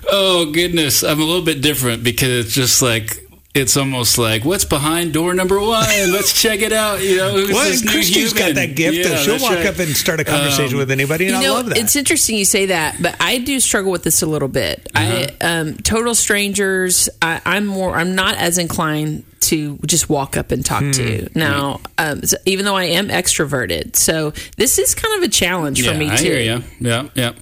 Oh 0.10 0.52
goodness, 0.52 1.04
I'm 1.04 1.20
a 1.20 1.24
little 1.24 1.44
bit 1.44 1.62
different 1.62 2.04
because 2.04 2.46
it's 2.46 2.54
just 2.54 2.82
like 2.82 3.27
it's 3.58 3.76
almost 3.76 4.18
like 4.18 4.46
what's 4.46 4.66
behind 4.66 5.14
door 5.14 5.34
number 5.34 5.60
one. 5.60 5.86
Let's 6.12 6.40
check 6.40 6.62
it 6.62 6.72
out. 6.72 7.02
You 7.02 7.18
know, 7.18 7.32
who's 7.32 7.50
Well, 7.52 7.66
this 7.66 7.84
new 7.84 7.92
Christy's 7.92 8.34
got 8.34 8.56
that 8.56 8.76
gift 8.76 8.98
Yeah, 8.98 9.16
she'll 9.18 9.40
walk 9.42 9.52
right. 9.52 9.66
up 9.66 9.80
and 9.80 9.90
start 9.96 10.20
a 10.20 10.24
conversation 10.24 10.74
Um, 10.76 10.80
with 10.80 10.92
anybody, 10.92 11.28
and 11.28 11.42
you 11.44 11.50
I 11.50 11.54
love 11.54 11.66
that. 11.68 11.78
it's 11.78 11.96
interesting 11.96 12.38
you 12.38 12.46
say 12.46 12.68
that, 12.68 12.98
but 13.02 13.16
I 13.20 13.40
do 13.40 13.60
struggle 13.60 13.92
with 13.92 14.04
this 14.04 14.22
a 14.22 14.26
little 14.26 14.48
bit. 14.48 14.88
Uh-huh. 14.96 15.28
I 15.42 15.46
um, 15.46 15.76
total 15.78 16.16
strangers. 16.16 17.10
I, 17.22 17.42
I'm 17.46 17.66
more. 17.66 17.96
I'm 17.96 18.16
not 18.16 18.36
as 18.38 18.58
inclined 18.58 19.24
to 19.40 19.78
just 19.86 20.10
walk 20.10 20.36
up 20.36 20.52
and 20.52 20.66
talk 20.66 20.82
Hmm. 20.84 20.92
to. 20.92 21.30
Now, 21.36 21.80
um, 21.98 22.24
so 22.24 22.38
even 22.46 22.66
though 22.66 22.76
I 22.76 22.86
am 22.86 23.08
extroverted, 23.10 23.96
so 23.96 24.32
this 24.58 24.78
is 24.78 24.94
kind 24.96 25.16
of 25.18 25.24
a 25.24 25.32
challenge 25.32 25.82
yeah, 25.82 25.92
for 25.94 25.98
me 25.98 26.10
I 26.10 26.16
too. 26.18 26.24
hear 26.26 26.40
you. 26.40 26.64
Yeah, 26.82 27.08
yeah, 27.16 27.34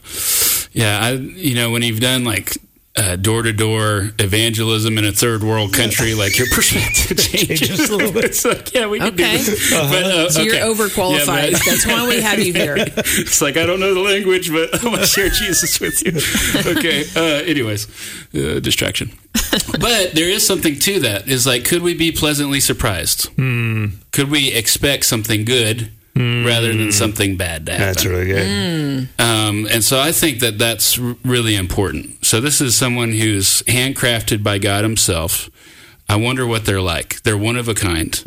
yeah. 0.73 0.99
I, 1.01 1.11
you 1.13 1.55
know, 1.55 1.71
when 1.71 1.81
you've 1.81 1.99
done 2.01 2.23
like 2.23 2.57
door 3.21 3.41
to 3.43 3.51
door 3.51 4.11
evangelism 4.19 4.97
in 4.97 5.03
a 5.05 5.11
third 5.11 5.43
world 5.43 5.73
country, 5.73 6.13
like 6.13 6.37
your 6.37 6.47
perspective 6.51 7.17
changes. 7.17 7.59
Changes 7.59 7.89
a 7.89 7.95
little 7.97 8.11
bit. 8.13 8.23
it's 8.31 8.45
like, 8.45 8.73
yeah, 8.73 8.87
we 8.87 8.99
can 8.99 9.09
Okay. 9.13 9.37
do 9.37 9.43
this. 9.43 9.69
But, 9.71 10.03
uh, 10.05 10.29
So 10.29 10.41
you're 10.41 10.55
okay. 10.55 10.63
overqualified. 10.63 11.51
Yeah, 11.51 11.57
but- 11.57 11.61
That's 11.65 11.85
why 11.85 12.07
we 12.07 12.21
have 12.21 12.39
you 12.39 12.53
here. 12.53 12.75
it's 12.77 13.41
like 13.41 13.57
I 13.57 13.65
don't 13.65 13.79
know 13.79 13.93
the 13.93 13.99
language, 13.99 14.51
but 14.51 14.81
I 14.81 14.87
want 14.87 15.01
to 15.01 15.07
share 15.07 15.29
Jesus 15.29 15.79
with 15.79 16.01
you. 16.05 16.13
Okay. 16.77 17.03
Uh, 17.15 17.43
anyways, 17.45 17.87
uh, 18.33 18.59
distraction. 18.59 19.11
But 19.79 20.13
there 20.13 20.29
is 20.29 20.45
something 20.45 20.79
to 20.79 20.99
that. 21.01 21.27
Is 21.27 21.45
like, 21.45 21.65
could 21.65 21.81
we 21.81 21.93
be 21.93 22.11
pleasantly 22.11 22.59
surprised? 22.59 23.27
Hmm. 23.35 23.87
Could 24.11 24.29
we 24.31 24.51
expect 24.53 25.05
something 25.05 25.43
good 25.45 25.91
rather 26.15 26.73
than 26.73 26.91
something 26.91 27.35
bad 27.35 27.65
to 27.65 27.73
happen? 27.73 27.87
That's 27.87 28.05
really 28.05 28.27
good. 28.27 28.47
Mm. 28.47 29.19
Um, 29.19 29.67
and 29.69 29.83
so 29.83 29.99
I 29.99 30.11
think 30.11 30.39
that 30.39 30.57
that's 30.57 30.97
really 30.97 31.55
important. 31.55 32.23
So 32.25 32.39
this 32.39 32.61
is 32.61 32.75
someone 32.75 33.11
who's 33.11 33.61
handcrafted 33.63 34.43
by 34.43 34.57
God 34.57 34.83
Himself. 34.83 35.49
I 36.07 36.15
wonder 36.15 36.45
what 36.45 36.65
they're 36.65 36.81
like. 36.81 37.21
They're 37.23 37.37
one 37.37 37.57
of 37.57 37.67
a 37.67 37.73
kind. 37.73 38.23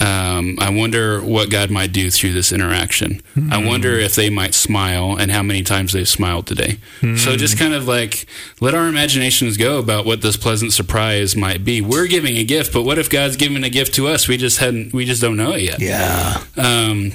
Um, 0.00 0.56
I 0.58 0.70
wonder 0.70 1.20
what 1.20 1.50
God 1.50 1.70
might 1.70 1.92
do 1.92 2.10
through 2.10 2.32
this 2.32 2.52
interaction. 2.52 3.20
I 3.50 3.62
wonder 3.62 3.98
if 3.98 4.14
they 4.14 4.30
might 4.30 4.54
smile 4.54 5.14
and 5.18 5.30
how 5.30 5.42
many 5.42 5.62
times 5.62 5.92
they've 5.92 6.08
smiled 6.08 6.46
today. 6.46 6.78
So 7.18 7.36
just 7.36 7.58
kind 7.58 7.74
of 7.74 7.86
like 7.86 8.26
let 8.60 8.74
our 8.74 8.88
imaginations 8.88 9.58
go 9.58 9.78
about 9.78 10.06
what 10.06 10.22
this 10.22 10.36
pleasant 10.38 10.72
surprise 10.72 11.36
might 11.36 11.64
be. 11.64 11.82
We're 11.82 12.06
giving 12.06 12.36
a 12.38 12.44
gift, 12.44 12.72
but 12.72 12.82
what 12.84 12.98
if 12.98 13.10
God's 13.10 13.36
giving 13.36 13.62
a 13.62 13.70
gift 13.70 13.94
to 13.96 14.08
us? 14.08 14.26
We 14.26 14.38
just 14.38 14.58
hadn't. 14.58 14.94
We 14.94 15.04
just 15.04 15.20
don't 15.20 15.36
know 15.36 15.52
it 15.52 15.62
yet. 15.62 15.80
Yeah. 15.80 16.42
Um, 16.56 17.12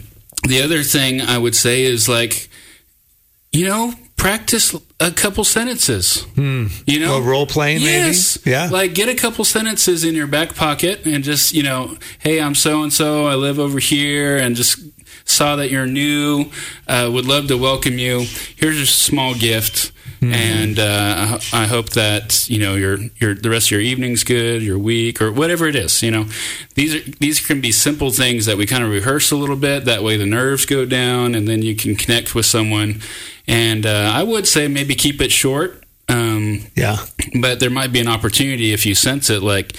the 0.47 0.61
other 0.61 0.83
thing 0.83 1.21
I 1.21 1.39
would 1.39 1.55
say 1.55 1.83
is 1.83 2.07
like, 2.07 2.49
you 3.51 3.67
know, 3.67 3.93
practice 4.25 4.75
a 4.99 5.11
couple 5.11 5.43
sentences. 5.43 6.25
You 6.35 6.99
know, 6.99 7.19
Well, 7.19 7.21
role 7.21 7.45
playing, 7.45 7.83
maybe? 7.83 8.17
Yeah. 8.43 8.69
Like 8.71 8.95
get 8.95 9.07
a 9.07 9.13
couple 9.13 9.45
sentences 9.45 10.03
in 10.03 10.15
your 10.15 10.25
back 10.25 10.55
pocket 10.55 11.05
and 11.05 11.23
just 11.23 11.53
you 11.53 11.61
know, 11.61 11.97
hey, 12.19 12.41
I'm 12.41 12.55
so 12.55 12.81
and 12.81 12.91
so. 12.91 13.27
I 13.27 13.35
live 13.35 13.59
over 13.59 13.77
here, 13.77 14.35
and 14.37 14.55
just 14.55 14.79
saw 15.25 15.55
that 15.57 15.69
you're 15.69 15.85
new. 15.85 16.45
Uh, 16.87 17.09
would 17.13 17.25
love 17.25 17.47
to 17.49 17.57
welcome 17.57 17.99
you. 17.99 18.25
Here's 18.55 18.79
a 18.79 18.87
small 18.87 19.35
gift. 19.35 19.91
And 20.21 20.79
uh, 20.79 21.39
I 21.53 21.61
I 21.63 21.65
hope 21.67 21.89
that 21.91 22.49
you 22.49 22.57
know 22.57 22.73
your 22.73 22.97
your 23.21 23.35
the 23.35 23.51
rest 23.51 23.67
of 23.67 23.71
your 23.73 23.81
evening's 23.81 24.23
good, 24.23 24.63
your 24.63 24.79
week, 24.79 25.21
or 25.21 25.31
whatever 25.31 25.67
it 25.67 25.75
is. 25.75 26.01
You 26.01 26.09
know, 26.09 26.25
these 26.73 26.95
are 26.95 27.11
these 27.19 27.45
can 27.45 27.61
be 27.61 27.71
simple 27.71 28.09
things 28.09 28.47
that 28.47 28.57
we 28.57 28.65
kind 28.65 28.83
of 28.83 28.89
rehearse 28.89 29.29
a 29.29 29.35
little 29.35 29.55
bit. 29.55 29.85
That 29.85 30.01
way, 30.01 30.17
the 30.17 30.25
nerves 30.25 30.65
go 30.65 30.83
down, 30.83 31.35
and 31.35 31.47
then 31.47 31.61
you 31.61 31.75
can 31.75 31.95
connect 31.95 32.33
with 32.33 32.47
someone. 32.47 33.01
And 33.47 33.85
uh, 33.85 34.11
I 34.15 34.23
would 34.23 34.47
say 34.47 34.67
maybe 34.67 34.95
keep 34.95 35.21
it 35.21 35.31
short. 35.31 35.83
Um, 36.07 36.61
Yeah. 36.75 36.97
but 37.41 37.59
there 37.59 37.69
might 37.71 37.91
be 37.91 37.99
an 37.99 38.07
opportunity 38.07 38.73
if 38.73 38.85
you 38.85 38.93
sense 38.95 39.29
it 39.29 39.41
like 39.41 39.75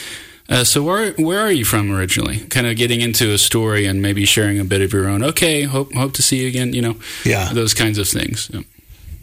uh, 0.49 0.65
so 0.65 0.83
where 0.83 1.13
where 1.13 1.41
are 1.41 1.53
you 1.53 1.65
from 1.65 1.91
originally 1.93 2.39
kind 2.51 2.67
of 2.67 2.77
getting 2.77 3.01
into 3.01 3.33
a 3.33 3.39
story 3.39 3.87
and 3.87 4.01
maybe 4.03 4.25
sharing 4.25 4.59
a 4.59 4.65
bit 4.65 4.81
of 4.81 4.93
your 4.93 5.09
own 5.09 5.23
okay 5.23 5.63
hope 5.63 5.93
hope 5.95 6.13
to 6.15 6.23
see 6.23 6.43
you 6.43 6.49
again 6.49 6.73
you 6.73 6.83
know 6.83 6.97
Yeah. 7.25 7.53
those 7.53 7.75
kinds 7.75 7.99
of 7.99 8.09
things 8.09 8.51
Yeah. 8.53 8.61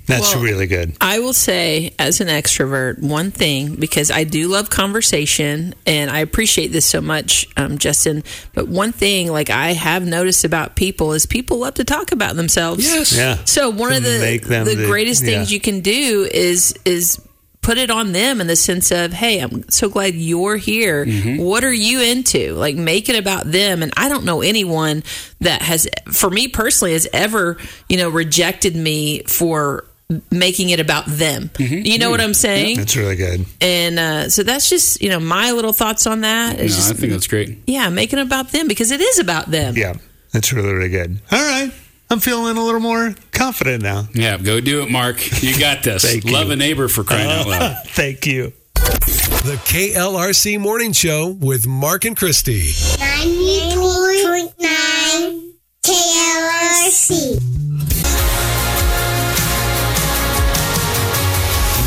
That's 0.05 0.33
Well, 0.35 0.43
really 0.43 0.67
good. 0.67 0.95
I 0.99 1.19
will 1.19 1.33
say, 1.33 1.93
as 1.97 2.19
an 2.19 2.27
extrovert, 2.27 2.99
one 2.99 3.31
thing 3.31 3.75
because 3.75 4.11
I 4.11 4.25
do 4.25 4.47
love 4.49 4.69
conversation 4.69 5.75
and 5.85 6.11
I 6.11 6.19
appreciate 6.19 6.67
this 6.73 6.85
so 6.85 6.99
much, 7.01 7.47
um, 7.55 7.77
Justin. 7.77 8.23
But 8.53 8.67
one 8.67 8.91
thing, 8.91 9.31
like 9.31 9.49
I 9.49 9.71
have 9.73 10.05
noticed 10.05 10.43
about 10.43 10.75
people, 10.75 11.13
is 11.13 11.25
people 11.25 11.59
love 11.59 11.75
to 11.75 11.83
talk 11.83 12.11
about 12.11 12.35
themselves. 12.35 12.83
yes 12.85 13.15
Yeah. 13.15 13.37
So 13.45 13.69
one 13.69 13.91
To 13.91 13.97
of 13.97 14.03
the 14.03 14.19
make 14.19 14.45
them 14.47 14.65
the 14.65 14.75
the- 14.75 14.85
greatest 14.85 15.21
things 15.23 15.51
yeah. 15.51 15.55
you 15.55 15.61
can 15.61 15.79
do 15.79 16.27
is 16.31 16.73
is 16.85 17.21
put 17.61 17.77
it 17.77 17.89
on 17.89 18.11
them 18.11 18.41
in 18.41 18.47
the 18.47 18.57
sense 18.57 18.91
of, 18.91 19.13
hey, 19.13 19.39
I'm 19.39 19.63
so 19.69 19.87
glad 19.87 20.15
you're 20.15 20.57
here. 20.57 21.05
Mm-hmm. 21.05 21.37
What 21.41 21.63
are 21.63 21.71
you 21.71 22.01
into? 22.01 22.55
Like 22.55 22.75
make 22.75 23.07
it 23.07 23.15
about 23.17 23.49
them. 23.49 23.81
And 23.81 23.93
I 23.95 24.09
don't 24.09 24.25
know 24.25 24.41
anyone 24.41 25.01
that 25.39 25.61
has, 25.61 25.87
for 26.11 26.29
me 26.29 26.49
personally, 26.49 26.91
has 26.91 27.07
ever 27.13 27.57
you 27.87 27.95
know 27.95 28.09
rejected 28.09 28.75
me 28.75 29.23
for 29.23 29.85
making 30.31 30.69
it 30.69 30.79
about 30.79 31.05
them. 31.07 31.49
Mm-hmm. 31.53 31.85
You 31.85 31.97
know 31.97 32.11
what 32.11 32.21
I'm 32.21 32.33
saying? 32.33 32.77
That's 32.77 32.95
really 32.95 33.15
good. 33.15 33.45
And 33.61 33.97
uh, 33.99 34.29
so 34.29 34.43
that's 34.43 34.69
just 34.69 35.01
you 35.01 35.09
know 35.09 35.19
my 35.19 35.51
little 35.51 35.73
thoughts 35.73 36.05
on 36.07 36.21
that. 36.21 36.57
no, 36.57 36.63
Is 36.63 36.91
i 36.91 36.93
think 36.93 37.11
that's 37.11 37.27
great 37.27 37.59
yeah, 37.67 37.89
making 37.89 38.19
it 38.19 38.25
about 38.25 38.51
them 38.51 38.67
because 38.67 38.91
it 38.91 39.01
is 39.01 39.19
about 39.19 39.47
them. 39.49 39.75
Yeah. 39.77 39.93
That's 40.31 40.51
really, 40.51 40.73
really 40.73 40.89
good. 40.89 41.19
All 41.31 41.39
right. 41.39 41.71
I'm 42.09 42.19
feeling 42.19 42.57
a 42.57 42.63
little 42.63 42.79
more 42.81 43.13
confident 43.31 43.81
now. 43.83 44.07
yeah 44.13 44.37
go 44.37 44.59
do 44.61 44.81
it 44.83 44.91
mark 44.91 45.17
you 45.41 45.57
got 45.59 45.83
this 45.83 46.03
Thank 46.11 46.25
love 46.25 46.47
you. 46.47 46.53
a 46.53 46.55
neighbor 46.55 46.87
for 46.87 47.03
crying 47.03 47.29
out 47.31 47.47
loud 47.47 47.77
Thank 47.87 48.25
you. 48.27 48.53
The 48.75 49.59
KLRC 49.65 50.59
Morning 50.59 50.93
Show 50.93 51.27
with 51.29 51.65
Mark 51.67 52.05
and 52.05 52.15
Christy. 52.15 52.71
90.9 52.71 55.53
KLRC. 55.85 57.39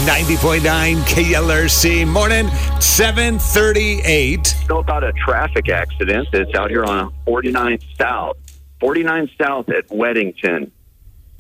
90.9 0.07 0.61
KLRC 1.03 2.07
morning, 2.07 2.49
738. 2.81 4.55
know 4.69 4.79
about 4.79 5.03
a 5.03 5.13
traffic 5.13 5.69
accident 5.69 6.29
that's 6.31 6.55
out 6.55 6.71
here 6.71 6.85
on 6.85 7.13
49 7.25 7.81
South. 7.99 8.37
49 8.79 9.29
South 9.37 9.69
at 9.69 9.89
Wedington. 9.89 10.71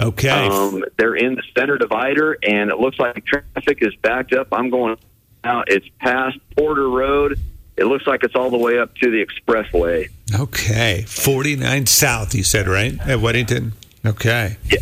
Okay. 0.01 0.49
Um, 0.49 0.85
they're 0.99 1.15
in 1.15 1.37
the 1.37 1.45
center 1.57 1.79
divider, 1.79 2.37
and 2.43 2.71
it 2.71 2.79
looks 2.81 2.99
like 2.99 3.25
traffic 3.25 3.79
is 3.83 3.95
backed 4.03 4.33
up. 4.33 4.49
I'm 4.51 4.69
going 4.71 4.97
out. 5.45 5.71
It's 5.71 5.87
past 6.01 6.37
Porter 6.57 6.91
Road, 6.91 7.39
it 7.77 7.85
looks 7.85 8.07
like 8.09 8.25
it's 8.25 8.35
all 8.35 8.51
the 8.51 8.59
way 8.59 8.81
up 8.81 8.97
to 8.97 9.13
the 9.13 9.25
expressway. 9.25 10.09
Okay. 10.35 11.05
49 11.07 11.87
South, 11.87 12.35
you 12.35 12.43
said, 12.43 12.67
right? 12.67 12.95
At 13.01 13.21
Wedington? 13.21 13.73
Okay. 14.05 14.57
Yeah. 14.65 14.79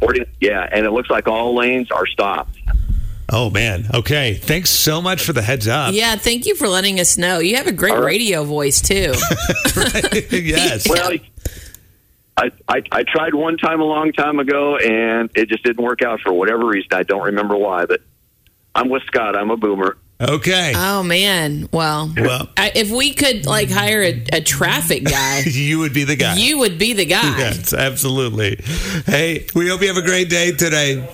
40, 0.00 0.26
yeah, 0.40 0.68
and 0.70 0.84
it 0.84 0.90
looks 0.90 1.08
like 1.08 1.26
all 1.26 1.54
lanes 1.56 1.90
are 1.90 2.06
stopped. 2.06 2.57
Oh, 3.30 3.50
man. 3.50 3.86
Okay. 3.94 4.34
Thanks 4.34 4.70
so 4.70 5.02
much 5.02 5.22
for 5.22 5.32
the 5.32 5.42
heads 5.42 5.68
up. 5.68 5.92
Yeah, 5.94 6.16
thank 6.16 6.46
you 6.46 6.54
for 6.54 6.66
letting 6.68 6.98
us 6.98 7.18
know. 7.18 7.38
You 7.40 7.56
have 7.56 7.66
a 7.66 7.72
great 7.72 7.92
All 7.92 7.98
right. 8.00 8.06
radio 8.06 8.44
voice 8.44 8.80
too. 8.80 9.12
yes. 10.30 10.88
Well, 10.88 11.12
I, 12.36 12.50
I 12.68 12.82
I 12.92 13.02
tried 13.02 13.34
one 13.34 13.56
time 13.58 13.80
a 13.80 13.84
long 13.84 14.12
time 14.12 14.38
ago, 14.38 14.76
and 14.76 15.28
it 15.34 15.48
just 15.48 15.64
didn't 15.64 15.84
work 15.84 16.02
out 16.02 16.20
for 16.20 16.32
whatever 16.32 16.66
reason. 16.66 16.88
I 16.92 17.02
don't 17.02 17.24
remember 17.24 17.56
why, 17.56 17.84
but 17.86 18.00
I'm 18.74 18.88
with 18.88 19.02
Scott. 19.08 19.36
I'm 19.36 19.50
a 19.50 19.56
boomer. 19.56 19.98
Okay. 20.20 20.72
Oh 20.74 21.02
man. 21.02 21.68
Well, 21.72 22.12
Well- 22.16 22.48
I, 22.56 22.72
if 22.74 22.90
we 22.90 23.12
could 23.12 23.44
like 23.44 23.70
hire 23.70 24.02
a, 24.02 24.24
a 24.32 24.40
traffic 24.40 25.04
guy, 25.04 25.40
you 25.46 25.80
would 25.80 25.92
be 25.92 26.04
the 26.04 26.16
guy. 26.16 26.36
you 26.36 26.58
would 26.58 26.78
be 26.78 26.92
the 26.92 27.04
guy. 27.04 27.38
Yes, 27.38 27.74
absolutely. 27.74 28.58
Hey, 29.06 29.46
we 29.54 29.68
hope 29.68 29.80
you 29.82 29.88
have 29.88 29.96
a 29.96 30.02
great 30.02 30.30
day 30.30 30.52
today. 30.52 31.06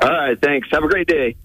All 0.00 0.10
right, 0.10 0.40
thanks. 0.40 0.68
Have 0.70 0.84
a 0.84 0.88
great 0.88 1.06
day. 1.06 1.36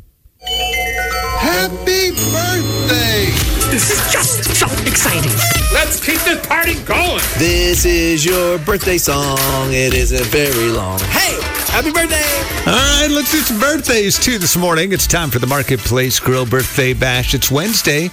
Happy 1.40 2.12
birthday! 2.12 3.26
This 3.70 3.92
is 3.92 4.12
just 4.12 4.44
so 4.56 4.66
exciting. 4.88 5.32
Let's 5.74 6.04
keep 6.04 6.20
this 6.22 6.46
party 6.48 6.74
going. 6.86 7.22
This 7.38 7.86
is 7.86 8.26
your 8.26 8.58
birthday 8.60 8.98
song. 8.98 9.38
It 9.72 9.94
isn't 9.94 10.26
very 10.26 10.70
long. 10.72 11.00
Hey, 11.00 11.38
happy 11.72 11.92
birthday! 11.92 12.26
All 12.66 12.74
right, 12.74 13.08
let's 13.12 13.32
do 13.32 13.38
some 13.40 13.60
birthdays 13.60 14.18
too 14.18 14.38
this 14.40 14.58
morning. 14.58 14.92
It's 14.92 15.08
time 15.08 15.30
for 15.30 15.40
the 15.40 15.48
Marketplace 15.48 16.20
Grill 16.20 16.46
Birthday 16.46 16.94
Bash. 16.94 17.34
It's 17.34 17.52
Wednesday, 17.52 18.10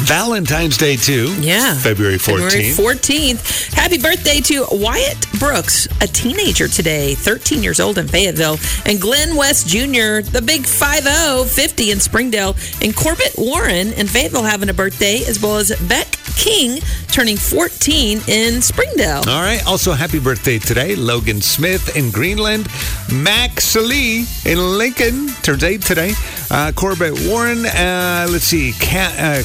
Valentine's 0.00 0.76
Day 0.76 0.96
too. 0.96 1.34
Yeah. 1.40 1.74
February 1.74 2.18
February 2.18 2.50
14th. 2.50 3.34
14th. 3.34 3.74
Happy 3.74 3.98
birthday 3.98 4.40
to 4.40 4.66
Wyatt 4.72 5.26
Brooks, 5.38 5.86
a 6.00 6.06
teenager 6.06 6.66
today, 6.66 7.14
13 7.14 7.62
years 7.62 7.78
old 7.78 7.98
in 7.98 8.08
Fayetteville, 8.08 8.56
and 8.86 9.00
Glenn 9.00 9.36
West 9.36 9.68
Jr., 9.68 10.22
the 10.22 10.42
big 10.44 10.66
5 10.66 11.50
50 11.50 11.90
in 11.90 12.00
Springdale, 12.00 12.56
and 12.80 12.96
Corbett 12.96 13.34
Warren 13.36 13.92
in 13.92 14.06
Fayetteville 14.06 14.44
having 14.44 14.68
a 14.68 14.74
birthday, 14.74 15.24
as 15.26 15.40
well 15.42 15.56
as 15.56 15.70
Beck 15.88 16.16
King 16.36 16.80
turning 17.08 17.36
14 17.36 18.20
in 18.28 18.62
Springdale. 18.62 19.22
All 19.28 19.42
right. 19.42 19.62
Also, 19.66 19.92
happy 19.92 20.18
birthday 20.18 20.58
today, 20.58 20.94
Logan 20.94 21.40
Smith 21.40 21.96
in 21.96 22.10
Greenland. 22.10 22.68
Max 23.12 23.76
Lee 23.76 24.26
in 24.46 24.78
Lincoln 24.78 25.28
turns 25.42 25.64
eight 25.64 25.82
today. 25.82 26.12
Uh, 26.50 26.72
Corbett 26.74 27.14
Warren. 27.26 27.66
Uh, 27.66 28.26
let's 28.30 28.44
see. 28.44 28.72
Uh, 28.90 29.42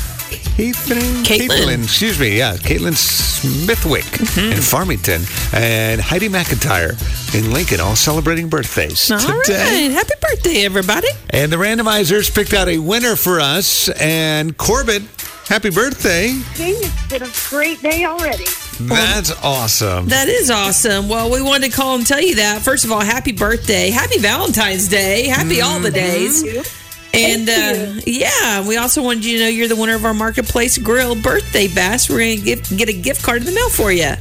Caitlin, 0.57 1.23
Caitlin. 1.23 1.83
excuse 1.83 2.19
me, 2.19 2.35
yeah, 2.35 2.55
Caitlin 2.55 2.95
Smithwick 2.95 4.05
mm-hmm. 4.05 4.53
in 4.53 4.59
Farmington, 4.59 5.21
and 5.53 6.01
Heidi 6.01 6.29
McIntyre 6.29 6.97
in 7.35 7.53
Lincoln, 7.53 7.79
all 7.79 7.95
celebrating 7.95 8.49
birthdays 8.49 9.11
All 9.11 9.19
today. 9.19 9.89
right. 9.89 9.91
Happy 9.91 10.15
birthday, 10.19 10.65
everybody. 10.65 11.09
And 11.29 11.51
the 11.51 11.57
randomizers 11.57 12.33
picked 12.33 12.55
out 12.55 12.67
a 12.69 12.79
winner 12.79 13.15
for 13.15 13.39
us. 13.39 13.89
And 14.01 14.57
Corbett, 14.57 15.03
happy 15.45 15.69
birthday! 15.69 16.29
It's 16.55 17.07
been 17.07 17.21
a 17.21 17.31
great 17.51 17.79
day 17.83 18.05
already. 18.05 18.45
That's 18.79 19.31
awesome. 19.43 20.07
That 20.07 20.27
is 20.27 20.49
awesome. 20.49 21.07
Well, 21.07 21.29
we 21.29 21.39
wanted 21.39 21.69
to 21.69 21.77
call 21.77 21.97
and 21.97 22.07
tell 22.07 22.21
you 22.21 22.37
that. 22.37 22.63
First 22.63 22.83
of 22.83 22.91
all, 22.91 23.01
happy 23.01 23.31
birthday. 23.31 23.91
Happy 23.91 24.17
Valentine's 24.17 24.87
Day. 24.87 25.27
Happy 25.27 25.61
all 25.61 25.79
the 25.79 25.89
mm-hmm. 25.89 26.43
days. 26.43 26.86
And 27.17 27.49
uh, 27.49 28.01
yeah, 28.05 28.67
we 28.67 28.77
also 28.77 29.01
wanted 29.03 29.25
you 29.25 29.37
to 29.37 29.43
know 29.45 29.49
you're 29.49 29.67
the 29.67 29.75
winner 29.75 29.95
of 29.95 30.05
our 30.05 30.13
Marketplace 30.13 30.77
Grill 30.77 31.15
birthday 31.15 31.67
bash. 31.67 32.09
We're 32.09 32.19
going 32.19 32.37
to 32.37 32.43
get, 32.43 32.77
get 32.77 32.89
a 32.89 32.93
gift 32.93 33.23
card 33.23 33.39
in 33.39 33.45
the 33.45 33.51
mail 33.53 33.69
for 33.69 33.91
you. 33.91 34.11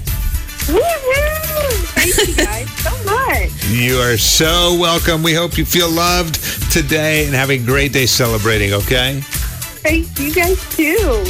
Woo-hoo! 0.68 1.70
Thank 1.94 2.28
you 2.28 2.34
guys 2.44 2.70
so 2.82 2.90
much. 3.04 3.52
You 3.68 3.98
are 3.98 4.16
so 4.16 4.76
welcome. 4.78 5.24
We 5.24 5.34
hope 5.34 5.58
you 5.58 5.64
feel 5.64 5.90
loved 5.90 6.36
today 6.72 7.26
and 7.26 7.34
have 7.34 7.50
a 7.50 7.58
great 7.58 7.92
day 7.92 8.06
celebrating, 8.06 8.72
okay? 8.74 9.20
Thank 9.82 10.18
you 10.20 10.32
guys 10.32 10.76
too. 10.76 11.24